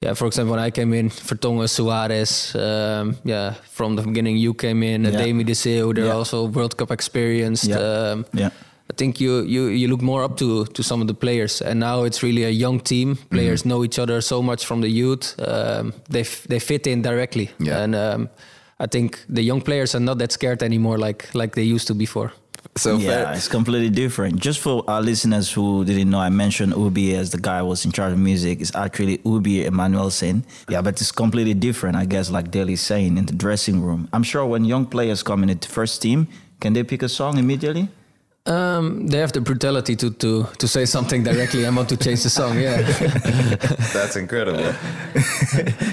[0.00, 4.54] yeah, for example, when I came in, Vertongen, Suarez, um, yeah, from the beginning you
[4.54, 5.18] came in, uh, Yeah.
[5.24, 6.16] Demy de Zeeuw, they're Yeah.
[6.18, 7.68] also World Cup experienced.
[7.68, 7.78] Yeah.
[8.12, 8.50] Um, Yeah.
[8.90, 11.78] I think you, you you look more up to to some of the players, and
[11.80, 13.16] now it's really a young team.
[13.30, 13.68] Players Mm-hmm.
[13.68, 15.34] know each other so much from the youth.
[15.38, 17.82] Um, they f- they fit in directly, Yeah.
[17.84, 18.28] and um,
[18.80, 21.94] I think the young players are not that scared anymore, like like they used to
[21.94, 22.32] before.
[22.76, 24.36] So yeah, fair- it's completely different.
[24.40, 27.84] Just for our listeners who didn't know, I mentioned Urby as the guy who was
[27.84, 28.60] in charge of music.
[28.60, 30.44] It's actually Urby Emanuelson.
[30.68, 34.08] Yeah, but it's completely different, I guess, like Dale's saying, in the dressing room.
[34.12, 36.28] I'm sure when young players come in the first team,
[36.60, 37.88] can they pick a song immediately?
[38.48, 42.22] Um, they have the brutality to to to say something directly I want to change
[42.22, 42.58] the song.
[42.58, 42.80] Yeah,
[43.92, 44.74] That's incredible.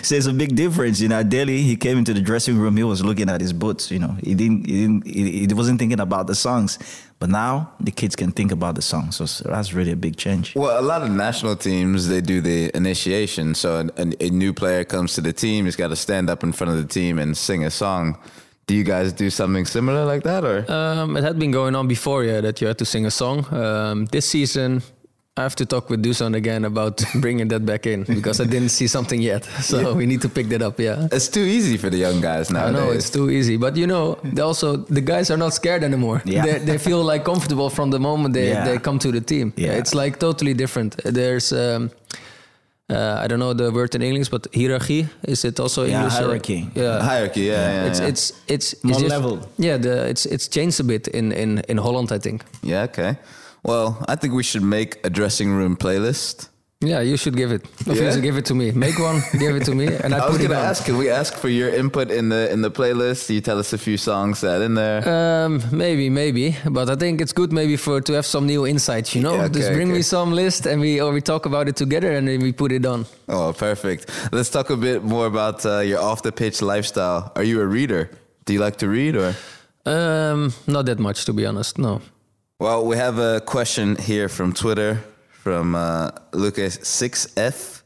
[0.04, 1.02] So it's a big difference.
[1.02, 3.90] You know, Daley, he came into the dressing room, he was looking at his boots,
[3.92, 4.16] you know.
[4.24, 6.78] He didn't he didn't he, he wasn't thinking about the songs.
[7.20, 9.16] But now the kids can think about the songs.
[9.16, 10.56] So, so that's really a big change.
[10.56, 13.56] Well, a lot of national teams they do the initiation.
[13.56, 16.44] So a, a, a new player comes to the team, he's got to stand up
[16.44, 18.18] in front of the team and sing a song.
[18.68, 21.88] Do you guys do something similar like that, or um, it had been going on
[21.88, 23.46] before, yeah, that you had to sing a song.
[23.54, 24.82] Um, this season,
[25.38, 28.70] I have to talk with Dusan again about bringing that back in because I didn't
[28.70, 29.44] see something yet.
[29.62, 30.80] So we need to pick that up.
[30.80, 31.08] Yeah.
[31.12, 32.66] it's too easy for the young guys now.
[32.66, 35.84] I know it's too easy, but you know, they also the guys are not scared
[35.84, 36.22] anymore.
[36.26, 36.46] Yeah.
[36.46, 38.66] They, they feel like comfortable from the moment they, Yeah.
[38.66, 39.54] they come to the team.
[39.58, 39.74] Yeah.
[39.78, 40.96] It's like totally different.
[41.04, 41.92] There's um,
[42.90, 46.14] uh, I don't know the word in English, but hierarchy is it also Yeah, English?
[46.14, 46.70] Uh, hierarchy.
[46.76, 48.08] yeah, Hierarchy, yeah, yeah, It's yeah.
[48.10, 49.40] it's it's it's More just- level.
[49.58, 52.44] Yeah, the it's it's changed a bit in in in Holland, I think.
[52.64, 53.16] yeah, okay.
[53.64, 56.50] Well, I think we should make a dressing room playlist.
[56.88, 57.64] Yeah, you should give it.
[57.88, 58.04] Of Yeah?
[58.06, 58.72] you should give it to me.
[58.72, 60.66] Make one, give it to me, and I, I was put it gonna on.
[60.66, 63.30] ask, can we ask for your input in the in the playlist?
[63.30, 65.00] You tell us a few songs that in there.
[65.08, 69.16] Um, maybe, maybe, but I think it's good maybe for to have some new insights.
[69.16, 69.98] You know, Yeah, just bring okay.
[69.98, 72.72] me some list and we or we talk about it together and then we put
[72.72, 73.06] it on.
[73.30, 74.10] oh, perfect.
[74.32, 77.32] Let's talk a bit more about uh, your off the pitch lifestyle.
[77.36, 78.10] Are you a reader?
[78.46, 79.34] Do you like to read or?
[79.86, 81.78] Um, not that much to be honest.
[81.78, 82.02] No.
[82.60, 85.00] Well, we have a question here from Twitter
[85.46, 87.84] from uh, Lucas6F.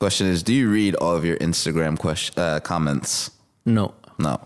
[0.00, 3.30] Question is Do you read all of your Instagram question, uh, comments?
[3.66, 3.92] No.
[4.18, 4.40] No.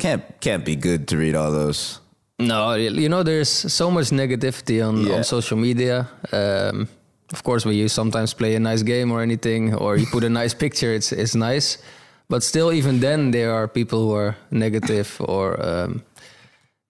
[0.00, 2.00] Can't, can't be good to read all those.
[2.40, 5.16] No, you know, there's so much negativity on, Yeah.
[5.16, 6.08] on social media.
[6.32, 6.88] Um,
[7.32, 10.28] of course, when you sometimes play a nice game or anything, or you put a
[10.28, 11.78] nice picture, it's it's nice.
[12.28, 16.02] But still, even then, there are people who are negative or, um,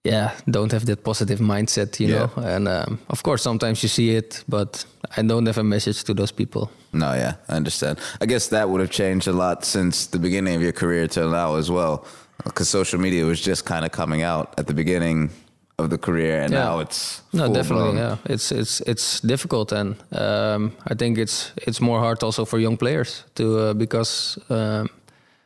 [0.03, 2.19] yeah, don't have that positive mindset, you Yeah.
[2.19, 2.43] know.
[2.55, 4.85] And um, of course, sometimes you see it, but
[5.17, 6.69] I don't have a message to those people.
[6.93, 7.97] No, yeah, I understand.
[8.21, 11.29] I guess that would have changed a lot since the beginning of your career till
[11.29, 12.05] now as well.
[12.43, 15.29] Because social media was just kind of coming out at the beginning
[15.77, 16.63] of the career, and Yeah.
[16.65, 17.91] now it's No, definitely.
[17.91, 17.97] blown.
[17.97, 22.59] Yeah, it's it's it's difficult, and um, I think it's it's more hard also for
[22.59, 24.87] young players to uh, because um,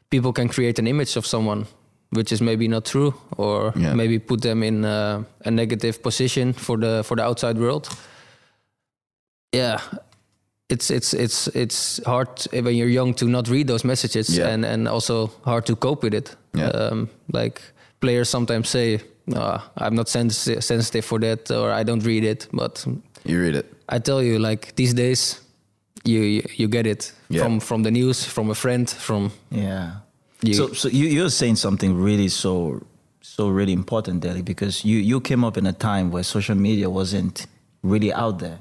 [0.10, 1.66] people can create an image of someone
[2.16, 3.94] which is maybe not true, or Yeah.
[3.96, 7.88] maybe put them in uh, a negative position for the for the outside world.
[9.56, 9.80] Yeah.
[10.70, 14.54] It's it's it's it's hard when you're young to not read those messages, Yeah.
[14.54, 16.36] and and also hard to cope with it.
[16.58, 16.70] Yeah.
[16.70, 17.62] Um, like
[18.00, 22.48] players sometimes say, "No, I'm not sensi- sensitive for that," or "I don't read it."
[22.52, 22.86] But
[23.26, 23.66] You read it.
[23.90, 25.42] I tell you, like these days,
[26.06, 27.44] you you, you get it Yeah.
[27.44, 29.92] from from the news, from a friend, from Yeah.
[30.44, 32.82] You- so so you, you're saying something really so
[33.22, 36.90] so really important, Daley, because you, you came up in a time where social media
[36.90, 37.48] wasn't
[37.82, 38.60] really out there.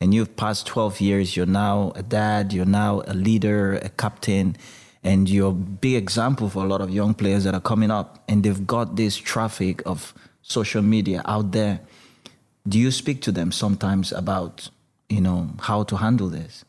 [0.00, 4.56] And you've passed 12 years, you're now a dad, you're now a leader, a captain,
[5.02, 8.22] and you're a big example for a lot of young players that are coming up
[8.28, 11.80] and they've got this traffic of social media out there.
[12.68, 14.70] Do you speak to them sometimes about,
[15.08, 16.64] you know, how to handle this?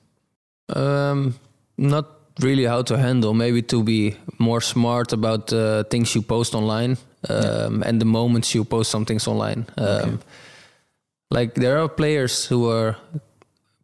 [0.69, 1.36] Um,
[1.78, 2.10] not
[2.41, 3.34] really how to handle.
[3.34, 6.98] Maybe to be more smart about uh, things you post online.
[7.30, 9.65] um, and the moments you post some things online.
[9.78, 10.19] Um,
[11.32, 12.95] Like there are players who are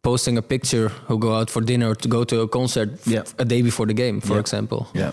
[0.04, 3.24] posting a picture who go out for dinner to go to a concert Yeah.
[3.38, 4.40] a day before the game, for Yeah.
[4.42, 4.86] example.
[4.94, 5.12] Yeah.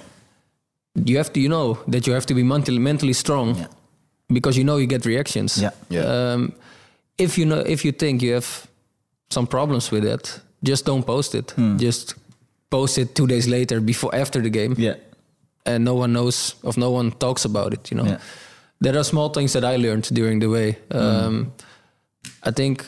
[1.04, 3.66] You have to, you know, that you have to be mentally mentally strong Yeah.
[4.32, 5.56] because you know you get reactions.
[5.56, 5.72] Yeah.
[5.90, 6.34] Yeah.
[6.34, 6.52] Um,
[7.16, 8.46] if you know, if you think you have
[9.30, 11.54] some problems with it, just don't post it.
[11.80, 12.14] Just
[12.70, 14.94] post it two days later, before after the game, Yeah.
[15.66, 17.90] and no one knows of no one talks about it.
[17.90, 18.18] You know, Yeah.
[18.80, 20.76] there are small things that I learned during the way.
[20.90, 21.52] Um,
[22.42, 22.84] I think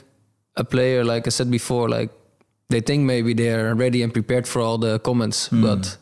[0.56, 2.10] a player, like I said before, like
[2.68, 5.98] they think maybe they're ready and prepared for all the comments, but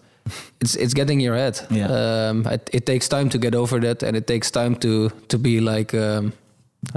[0.60, 1.60] it's it's getting your head.
[1.70, 1.88] Yeah.
[2.30, 5.38] Um, it, it takes time to get over that, and it takes time to to
[5.38, 6.32] be like um,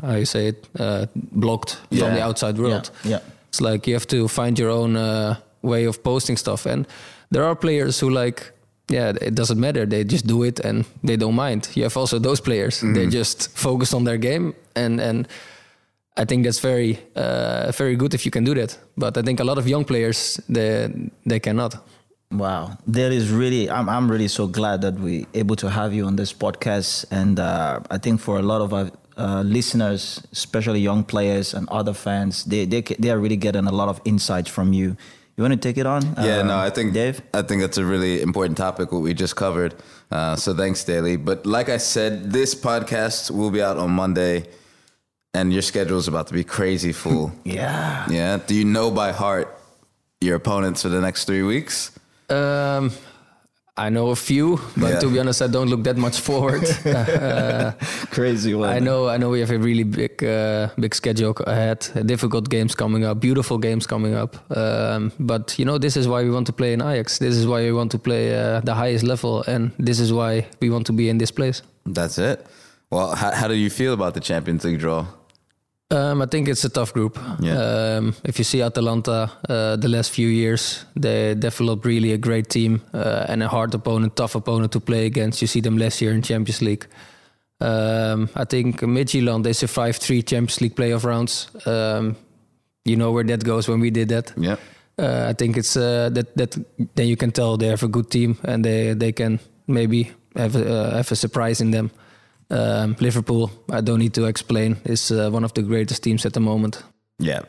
[0.01, 2.91] how you say it, uh, blocked from the outside world.
[3.03, 3.11] Yeah.
[3.11, 3.19] Yeah.
[3.49, 6.87] It's like you have to find your own uh, way of posting stuff, and
[7.29, 8.51] there are players who like.
[8.89, 9.85] Yeah, it doesn't matter.
[9.85, 11.69] They just do it and they don't mind.
[11.75, 12.81] You have also those players.
[12.81, 15.27] They just focus on their game, and and
[16.17, 18.77] I think that's very uh, very good if you can do that.
[18.97, 20.89] But I think a lot of young players they
[21.25, 21.75] they cannot.
[22.31, 23.69] Wow, that is really.
[23.69, 27.39] I'm I'm really so glad that we able to have you on this podcast, and
[27.39, 31.93] uh, I think for a lot of our uh, listeners, especially young players and other
[31.93, 34.95] fans, they they they are really getting a lot of insights from you.
[35.41, 36.03] You want to take it on?
[36.21, 37.19] Yeah, uh, no, I think Dave.
[37.33, 39.73] I think that's a really important topic what we just covered.
[40.11, 41.15] Uh, so thanks, Daley.
[41.15, 44.45] But like I said, this podcast will be out on Monday,
[45.33, 47.31] and your schedule is about to be crazy full.
[47.43, 48.05] Yeah.
[48.07, 48.37] yeah.
[48.37, 49.57] Do you know by heart
[50.19, 51.89] your opponents for the next three weeks?
[52.29, 52.91] Um,
[53.85, 54.99] I know a few, but Yeah.
[54.99, 56.63] to be honest, I don't look that much forward.
[58.11, 58.69] Crazy one.
[58.69, 61.79] I know, I know, we have a really big, uh, big schedule ahead.
[62.05, 64.35] Difficult games coming up, beautiful games coming up.
[64.55, 67.17] Um, but you know, this is why we want to play in Ajax.
[67.19, 70.45] This is why we want to play uh, the highest level, and this is why
[70.61, 71.61] we want to be in this place.
[71.85, 72.45] That's it.
[72.91, 75.05] Well, how, how do you feel about the Champions League draw?
[75.91, 77.19] Um, I think it's a tough group.
[77.39, 77.97] Yeah.
[77.97, 82.49] Um, if you see Atalanta uh, the last few years, they developed really a great
[82.49, 85.41] team uh, and a hard opponent, tough opponent to play against.
[85.41, 86.87] You see them last year in Champions League.
[87.59, 91.49] Um, I think Midtjylland, they survived three Champions League playoff rounds.
[91.65, 92.15] Um,
[92.85, 94.33] you know where that goes when we did that.
[94.37, 94.55] Yeah.
[94.97, 96.57] Uh, I think it's uh, that that
[96.95, 100.55] then you can tell they have a good team and they they can maybe have
[100.55, 101.91] a, uh, have a surprise in them.
[102.51, 106.33] Um, Liverpool, I don't need to explain, is uh, one of the greatest teams at
[106.33, 106.83] the moment.
[107.17, 107.41] Yeah.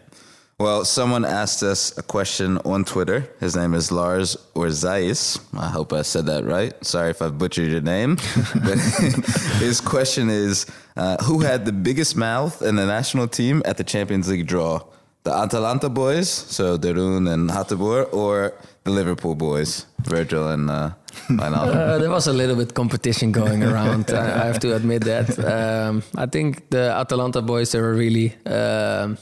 [0.60, 3.28] Well, someone asked us a question on Twitter.
[3.40, 5.40] His name is Lars Orzais.
[5.58, 6.72] I hope I said that right.
[6.84, 8.14] Sorry if I've butchered your name.
[8.54, 8.78] but
[9.58, 13.82] his question is uh, Who had the biggest mouth in the national team at the
[13.82, 14.82] Champions League draw?
[15.24, 20.90] The Atalanta boys, so De Roon and Hateboer, or the Liverpool boys, Virgil and uh,
[21.28, 21.74] Wijnaldum?
[21.76, 24.10] Uh, there was a little bit competition going around.
[24.10, 25.38] I, I have to admit that.
[25.38, 28.34] Um, I think the Atalanta boys they were really.
[28.46, 29.16] Um,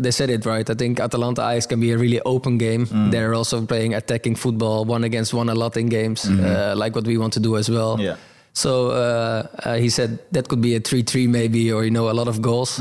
[0.00, 0.68] they said it right.
[0.68, 2.86] I think Atalanta Ajax can be a really open game.
[3.10, 7.06] They're also playing attacking football, one against one a lot in games, uh, like what
[7.06, 8.00] we want to do as well.
[8.00, 8.16] Yeah.
[8.54, 12.14] So uh, uh, he said that could be a 3-3 maybe, or you know, a
[12.14, 12.80] lot of goals.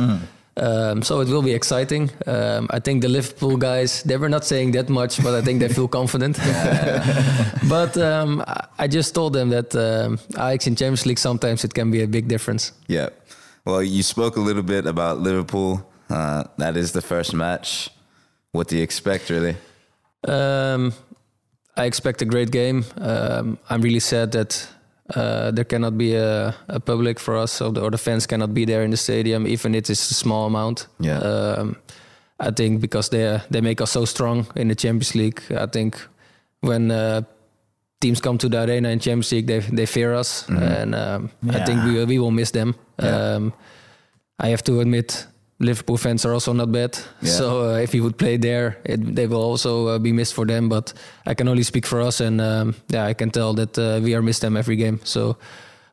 [0.55, 2.11] Um, so it will be exciting.
[2.27, 5.59] Um, I think the Liverpool guys, they were not saying that much, but I think
[5.59, 6.37] they feel confident.
[7.69, 11.73] but um, I- I just told them that um, Ajax in Champions League sometimes it
[11.73, 12.71] can be a big difference.
[12.87, 13.09] Yeah.
[13.65, 15.87] Well, you spoke a little bit about Liverpool.
[16.09, 17.89] Uh, that is the first match.
[18.51, 19.55] What do you expect, really?
[20.27, 20.93] Um,
[21.77, 22.83] I expect a great game.
[22.97, 24.67] Um, I'm really sad that
[25.15, 28.53] uh, there cannot be a, a public for us, or the, or the fans cannot
[28.53, 30.87] be there in the stadium, even if it is a small amount.
[30.99, 31.19] Yeah.
[31.19, 31.75] Um,
[32.39, 35.41] I think because they they make us so strong in the Champions League.
[35.51, 35.95] I think
[36.61, 37.21] when uh,
[37.99, 41.65] teams come to the arena in Champions League, they they fear us, and um, I
[41.65, 42.75] think we will- we will miss them.
[42.99, 43.53] Um,
[44.45, 45.27] I have to admit,
[45.59, 46.97] Liverpool fans are also not bad.
[47.21, 47.31] Yeah.
[47.31, 50.45] So uh, if we would play there, it, they will also uh, be missed for
[50.45, 50.69] them.
[50.69, 50.93] But
[51.25, 54.15] I can only speak for us, and um, yeah, I can tell that uh, we
[54.15, 54.99] are missed them every game.
[55.03, 55.37] So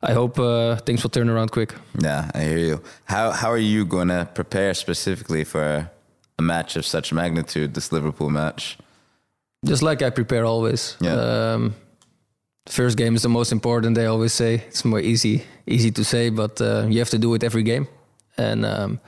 [0.03, 1.75] I hope uh, things will turn around quick.
[1.99, 2.83] Yeah, I hear you.
[3.05, 5.91] How how are you going to prepare specifically for
[6.39, 8.79] a match of such magnitude, this Liverpool match?
[9.65, 10.97] Just like I prepare always.
[11.01, 11.15] Yeah.
[11.15, 11.75] Um,
[12.67, 13.95] first game is the most important.
[13.95, 17.35] They always say it's more easy, easy to say, but uh, you have to do
[17.35, 17.87] it every game.
[18.39, 19.01] And um,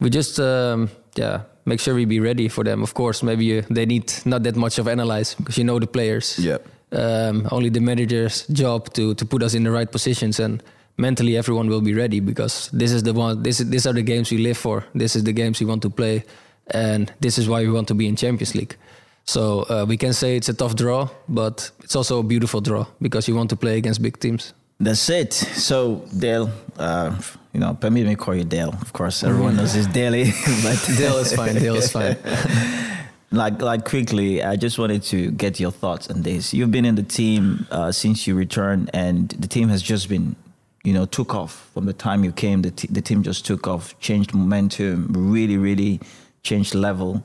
[0.00, 2.82] we just, um, yeah, make sure we be ready for them.
[2.82, 5.86] Of course, maybe you, they need not that much of analyze because you know the
[5.86, 6.38] players.
[6.38, 6.66] Yep.
[6.92, 10.60] Um, only the manager's job to to put us in the right positions and
[11.00, 13.42] mentally everyone will be ready because this is the one.
[13.42, 14.84] This is, these are the games we live for.
[14.94, 16.24] This is the games we want to play,
[16.66, 18.76] and this is why we want to be in Champions League.
[19.24, 22.86] So uh, we can say it's a tough draw, but it's also a beautiful draw
[23.00, 24.54] because you want to play against big teams.
[24.78, 25.32] That's it.
[25.32, 27.14] So Dale, uh,
[27.52, 28.74] you know, permit me to call you Dale.
[28.80, 30.24] Of course, everyone knows it's Daley,
[30.62, 31.54] but Dale is fine.
[31.54, 32.16] Dale is fine.
[33.32, 36.54] like like quickly, I just wanted to get your thoughts on this.
[36.54, 40.36] You've been in the team uh, since you returned, and the team has just been,
[40.84, 42.62] you know, took off from the time you came.
[42.62, 46.00] The, t- the team just took off, changed momentum, really, really
[46.42, 47.24] changed level.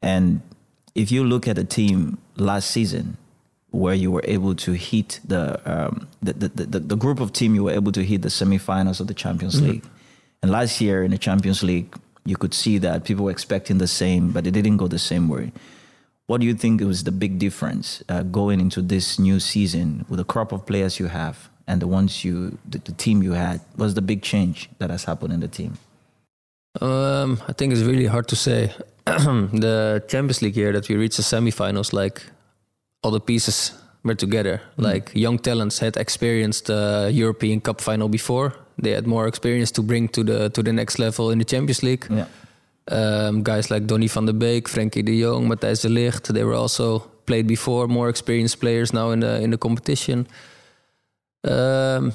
[0.00, 0.40] And
[0.94, 3.16] if you look at the team last season,
[3.76, 7.54] where you were able to hit the, um, the, the, the the group of team
[7.54, 9.84] you were able to hit the semifinals of the Champions League,
[10.42, 13.86] and last year in the Champions League, you could see that people were expecting the
[13.86, 15.52] same, but it didn't go the same way.
[16.26, 20.18] What do you think was the big difference uh, going into this new season with
[20.18, 23.60] the crop of players you have and the ones you, the, the team you had?
[23.76, 25.78] What's the big change that has happened in the team?
[26.80, 28.74] Um, I think it's really hard to say.
[29.04, 32.22] the Champions League year that we reached the semifinals, like
[33.02, 33.72] all the pieces
[34.02, 34.60] were together.
[34.76, 38.52] Like young talents had experienced the European Cup final before.
[38.82, 41.82] They had more experience to bring to the to the next level in the Champions
[41.82, 42.06] League.
[42.10, 42.26] Yeah.
[42.88, 46.54] Um, guys like Donny van der Beek, Frenkie de Jong, Matthijs de Ligt, they were
[46.54, 50.26] also played before, more experienced players now in the in the competition.
[51.42, 52.12] Um,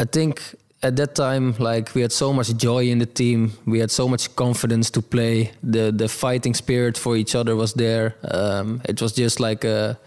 [0.00, 3.80] I think at that time, like we had so much joy in the team, we
[3.80, 5.52] had so much confidence to play.
[5.62, 8.14] The the fighting spirit for each other was there.
[8.30, 9.98] Um, it was just like a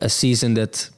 [0.00, 0.90] a season that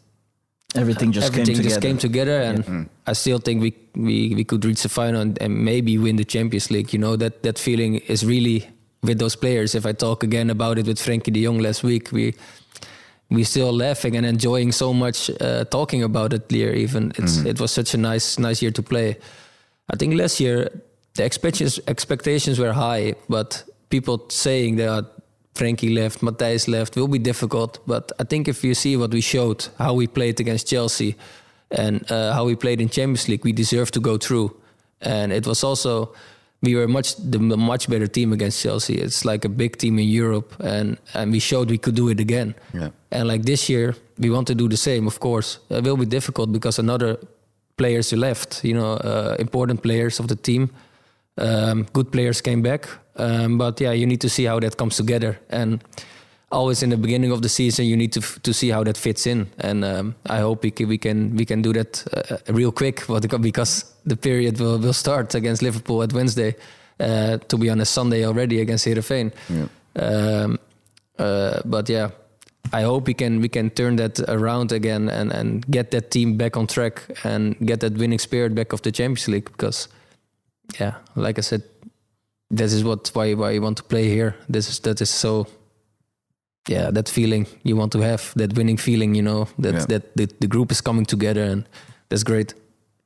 [0.74, 1.88] Everything just everything came just together.
[1.88, 5.64] came together, and I still think we, we we could reach the final and, and
[5.64, 6.92] maybe win the Champions League.
[6.92, 8.68] You know that that feeling is really
[9.02, 9.74] with those players.
[9.74, 12.34] If I talk again about it with Frenkie De Jong last week, we
[13.30, 16.72] we still laughing and enjoying so much uh, talking about it year.
[16.74, 19.16] Even it's it was such a nice nice year to play.
[19.92, 20.70] I think last year
[21.14, 25.04] the expectations expectations were high, but people saying that
[25.54, 27.78] Frenkie left, Matthijs left will be difficult.
[27.86, 31.16] But I think if you see what we showed, how we played against Chelsea,
[31.70, 34.56] and uh, how we played in Champions League, we deserve to go through.
[35.00, 36.14] And it was also
[36.62, 38.94] we were much the much better team against Chelsea.
[38.94, 42.20] It's like a big team in Europe, and and we showed we could do it
[42.20, 42.54] again.
[42.74, 42.90] Yeah.
[43.10, 45.06] And like this year, we want to do the same.
[45.06, 47.18] Of course, it will be difficult because another
[47.76, 48.64] players left.
[48.64, 50.70] You know, uh, important players of the team.
[51.36, 54.96] Um, good players came back, um, but yeah, you need to see how that comes
[54.96, 55.38] together.
[55.48, 55.80] And
[56.50, 58.96] always in the beginning of the season, you need to f- to see how that
[58.96, 59.46] fits in.
[59.58, 63.06] And um, I hope we can, we can we can do that uh, real quick,
[63.40, 66.54] because the period will will start against Liverpool at Wednesday.
[67.00, 69.30] Uh, to be honest, Sunday already against Heerenveen.
[69.96, 70.58] Um,
[71.18, 72.10] uh, but yeah,
[72.72, 76.36] I hope we can we can turn that around again and and get that team
[76.36, 79.88] back on track and get that winning spirit back of the Champions League because
[80.80, 81.62] yeah, like I said,
[82.50, 84.34] this is what why why you want to play here.
[84.48, 85.46] This is that is so
[86.68, 89.86] yeah that feeling you want to have that winning feeling you know that Yeah.
[89.86, 91.64] that the, the group is coming together and
[92.10, 92.54] that's great.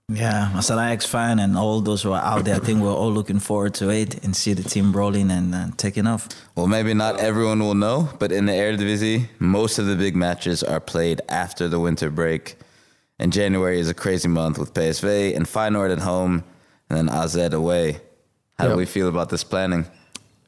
[0.08, 2.92] Yeah, as an Ajax fan and all those who are out there, I think we're
[3.02, 6.28] all looking forward to it and see the team rolling and uh, taking off.
[6.54, 10.62] Well, maybe not everyone will know, but in the Eredivisie, most of the big matches
[10.62, 12.56] are played after the winter break.
[13.18, 16.44] And January is a crazy month with PSV and Feyenoord at home,
[16.90, 18.00] and then AZ away.
[18.58, 19.86] How do we feel about this planning?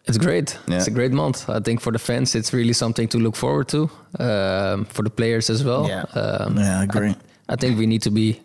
[0.07, 0.59] It's great.
[0.69, 0.77] Yeah.
[0.77, 1.49] It's a great month.
[1.49, 3.91] I think for the fans, it's really something to look forward to.
[4.19, 5.89] Um, for the players as well.
[5.89, 6.05] Yeah.
[6.15, 7.15] Um, Yeah, I agree.
[7.49, 8.41] I think we need to be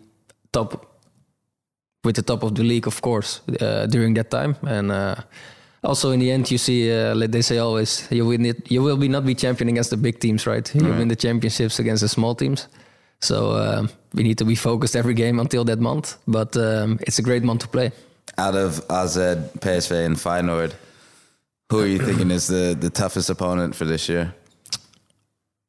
[0.52, 0.86] top
[2.04, 4.56] with the top of the league, of course, uh, during that time.
[4.66, 5.16] And uh,
[5.84, 8.82] also in the end, you see, uh, like they say always, you will need, you
[8.82, 10.74] will be not be champion against the big teams, right?
[10.74, 12.68] You win the championships against the small teams.
[13.20, 16.16] So um, we need to be focused every game until that month.
[16.26, 17.92] But um, it's a great month to play.
[18.38, 20.72] Out of AZ, PSV, and Feyenoord,
[21.70, 24.34] who are you thinking is the, the toughest opponent for this year?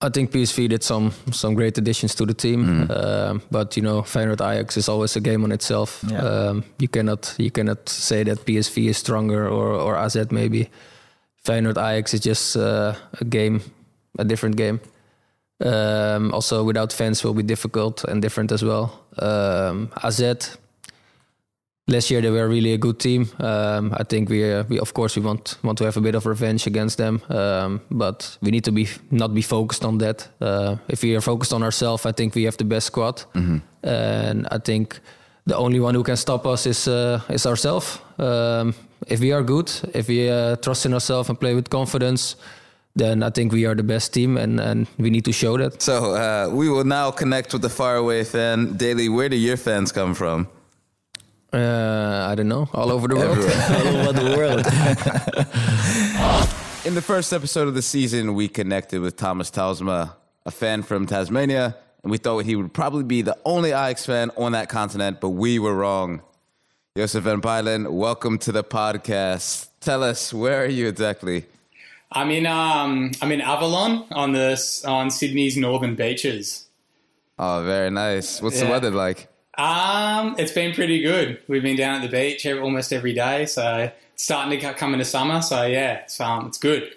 [0.03, 4.01] I think PSV did some some great additions to the team, um, but you know
[4.01, 6.03] Feyenoord Ajax is always a game on itself.
[6.07, 6.23] Yeah.
[6.23, 10.69] Um, you cannot you cannot say that PSV is stronger or or AZ maybe.
[11.45, 13.61] Feyenoord Ajax is just uh, a game,
[14.17, 14.79] a different game.
[15.63, 19.05] Um, also, without fans will be difficult and different as well.
[19.19, 20.57] Um, AZ.
[21.91, 23.27] Last year they were really a good team.
[23.39, 26.15] Um, I think we, uh, we of course we want want to have a bit
[26.15, 30.29] of revenge against them, um, but we need to be not be focused on that.
[30.39, 33.25] Uh, if we are focused on ourselves, I think we have the best squad,
[33.83, 34.99] and I think
[35.45, 37.99] the only one who can stop us is uh, is ourselves.
[38.17, 38.73] Um,
[39.07, 42.37] if we are good, if we uh, trust in ourselves and play with confidence,
[42.95, 45.81] then I think we are the best team, and, and we need to show that.
[45.81, 48.77] So uh, we will now connect with the faraway fan.
[48.77, 50.47] Daley, where do your fans come from?
[51.53, 53.37] Uh, I don't know, all over the world.
[53.37, 54.65] All over the world.
[56.85, 60.13] In the first episode of the season, we connected with Thomas Tausma,
[60.45, 64.31] a fan from Tasmania and we thought he would probably be the only Ajax fan
[64.37, 66.21] on that continent, but we were wrong.
[66.97, 69.67] Joseph Van Bylen, welcome to the podcast.
[69.79, 71.45] Tell us, where are you exactly?
[72.11, 76.65] I'm in um I'm in Avalon on the on Sydney's northern beaches.
[77.39, 78.41] Oh, very nice.
[78.41, 79.27] What's the weather like?
[79.61, 81.39] Um, it's been pretty good.
[81.47, 85.05] We've been down at the beach almost every day, so it's starting to come into
[85.05, 85.43] summer.
[85.43, 86.91] So yeah, it's um it's good.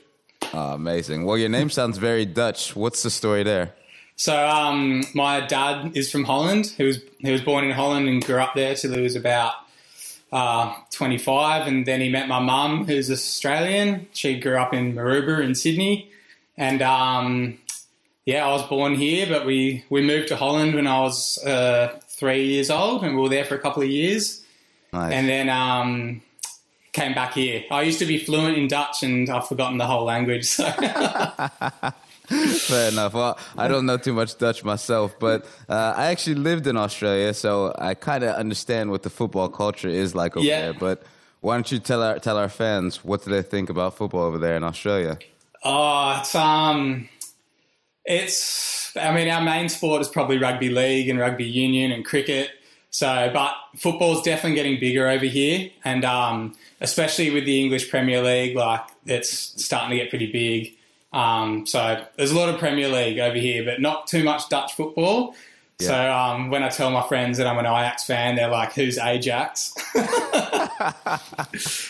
[0.54, 1.26] Oh, amazing.
[1.26, 2.74] Well, your name sounds very Dutch.
[2.74, 3.74] What's the story there?
[4.16, 6.72] So um, my dad is from Holland.
[6.78, 9.52] He was he was born in Holland and grew up there till he was about
[10.32, 14.06] uh, 25, and then he met my mum, who's Australian.
[14.12, 16.10] She grew up in Maroubra in Sydney,
[16.56, 17.58] and um,
[18.24, 22.00] yeah, I was born here, but we we moved to Holland when I was uh,
[22.14, 24.44] three years old, and we were there for a couple of years,
[24.92, 25.12] Nice.
[25.12, 26.22] and then um,
[26.92, 27.62] came back here.
[27.70, 30.44] I used to be fluent in Dutch, and I've forgotten the whole language.
[30.46, 30.64] So.
[32.26, 33.12] Fair enough.
[33.12, 37.34] Well, I don't know too much Dutch myself, but uh, I actually lived in Australia,
[37.34, 40.60] so I kind of understand what the football culture is like over Yeah.
[40.62, 40.72] there.
[40.74, 41.02] But
[41.42, 44.38] why don't you tell our tell our fans what do they think about football over
[44.38, 45.18] there in Australia?
[45.64, 47.08] Oh, it's um,
[48.05, 48.96] it's.
[48.96, 52.50] I mean, our main sport is probably rugby league and rugby union and cricket.
[52.90, 58.22] So, but football's definitely getting bigger over here, and um, especially with the English Premier
[58.22, 59.30] League, like it's
[59.64, 60.76] starting to get pretty big.
[61.12, 64.74] Um, so there's a lot of Premier League over here, but not too much Dutch
[64.74, 65.34] football.
[65.80, 68.96] So um, when I tell my friends that I'm an Ajax fan, they're like, "Who's
[68.96, 69.74] Ajax?"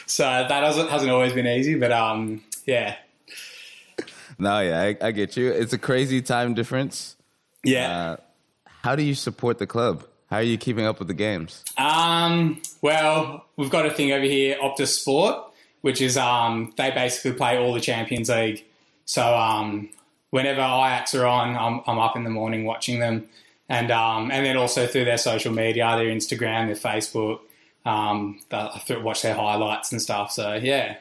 [0.06, 2.96] so that hasn't, hasn't always been easy, but um, yeah,
[4.38, 5.50] No, yeah, I, I get you.
[5.50, 7.16] It's a crazy time difference.
[7.62, 7.98] yeah.
[7.98, 8.16] Uh,
[8.82, 10.04] how do you support the club?
[10.28, 11.64] How are you keeping up with the games?
[11.78, 15.42] Um, well, we've got a thing over here, Optus Sport,
[15.80, 18.64] which is um, they basically play all the Champions League.
[19.06, 19.88] So um,
[20.30, 23.26] whenever Ajax are on, I'm, I'm up in the morning watching them,
[23.68, 27.40] and um, and then also through their social media, their Instagram, their Facebook.
[27.86, 30.32] Um, I watch their highlights and stuff.
[30.32, 30.96] So yeah,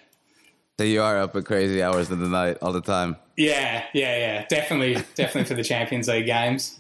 [0.80, 3.15] So you are up at crazy hours of the night all the time.
[3.38, 6.80] yeah, yeah, yeah, definitely, definitely for the Champions League games.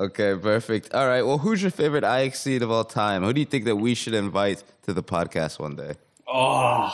[0.00, 0.92] Okay, perfect.
[0.94, 1.22] All right.
[1.22, 3.22] Well, who's your favorite Ajax seed of all time?
[3.22, 5.94] Who do you think that we should invite to the podcast one day?
[6.26, 6.90] Oh,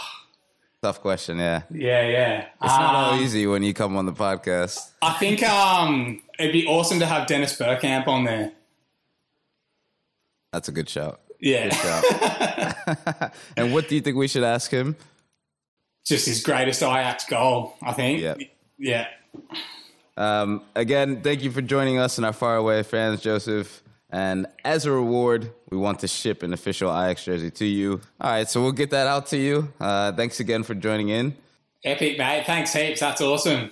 [0.83, 1.39] Tough question.
[1.39, 2.39] Yeah, yeah, yeah.
[2.63, 4.91] it's not all Um, easy when you come on the podcast.
[5.01, 8.53] I think um, it'd be awesome to have Dennis Bergkamp on there.
[10.53, 11.21] That's a good shout.
[11.41, 11.69] Yeah.
[11.71, 13.33] Good shout.
[13.57, 14.97] and what do you think we should ask him?
[16.07, 18.21] Just his greatest Ajax goal, I think.
[18.21, 18.35] Yeah.
[18.79, 19.09] Yeah.
[20.17, 23.83] Um, again, thank you for joining us and our faraway fans, Joseph.
[24.11, 28.01] And as a reward, we want to ship an official Ajax jersey to you.
[28.21, 29.73] All right, so we'll get that out to you.
[29.81, 31.37] Uh, thanks again for joining in.
[31.85, 32.45] Epic, mate.
[32.47, 33.01] Thanks heaps.
[33.01, 33.71] That's awesome.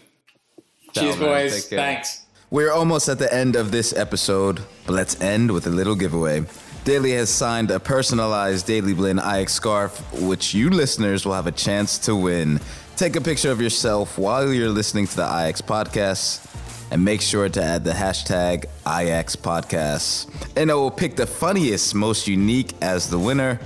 [0.93, 1.28] Ciao, Cheers, man.
[1.28, 1.68] boys.
[1.68, 2.26] Thanks.
[2.51, 6.45] We're almost at the end of this episode, but let's end with a little giveaway.
[6.85, 11.53] Daley has signed a personalized Daley Blind Ajax scarf, which you listeners will have a
[11.53, 12.61] chance to win.
[12.97, 16.47] Take a picture of yourself while you're listening to the IX podcast,
[16.91, 20.28] and make sure to add the hashtag Ajax podcast.
[20.59, 23.61] And I will pick the funniest, most unique as the winner.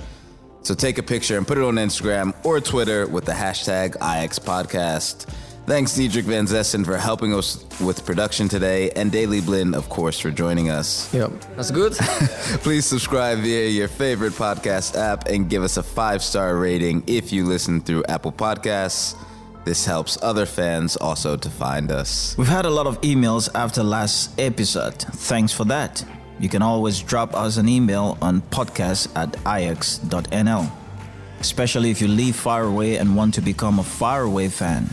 [0.61, 4.39] So take a picture and put it on Instagram or Twitter with the hashtag Ajax
[4.39, 5.27] podcast.
[5.69, 10.17] Thanks, Diedrich Van Zessen, for helping us with production today, and Daley Blind, of course,
[10.17, 11.13] for joining us.
[11.13, 11.29] Yep.
[11.55, 11.93] that's good.
[12.63, 17.31] Please subscribe via your favorite podcast app and give us a five star rating if
[17.31, 19.15] you listen through Apple Podcasts.
[19.63, 22.35] This helps other fans also to find us.
[22.35, 24.95] We've had a lot of emails after last episode.
[24.97, 26.03] Thanks for that.
[26.39, 30.71] You can always drop us an email on podcast at ajax.nl,
[31.39, 34.89] especially if you live far away and want to become a faraway fan.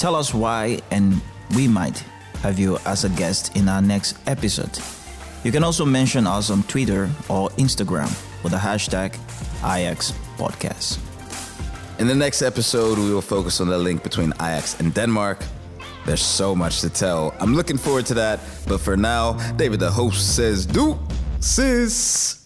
[0.00, 1.20] Tell us why, and
[1.54, 1.98] we might
[2.40, 4.78] have you as a guest in our next episode.
[5.44, 8.08] You can also mention us on Twitter or Instagram
[8.42, 9.14] with the hashtag
[9.60, 10.98] AjaxPodcast.
[11.98, 15.44] In the next episode, we will focus on the link between Ajax and Denmark.
[16.06, 17.34] There's so much to tell.
[17.38, 18.40] I'm looking forward to that.
[18.66, 20.98] But for now, David the host says, do
[21.40, 22.39] sis.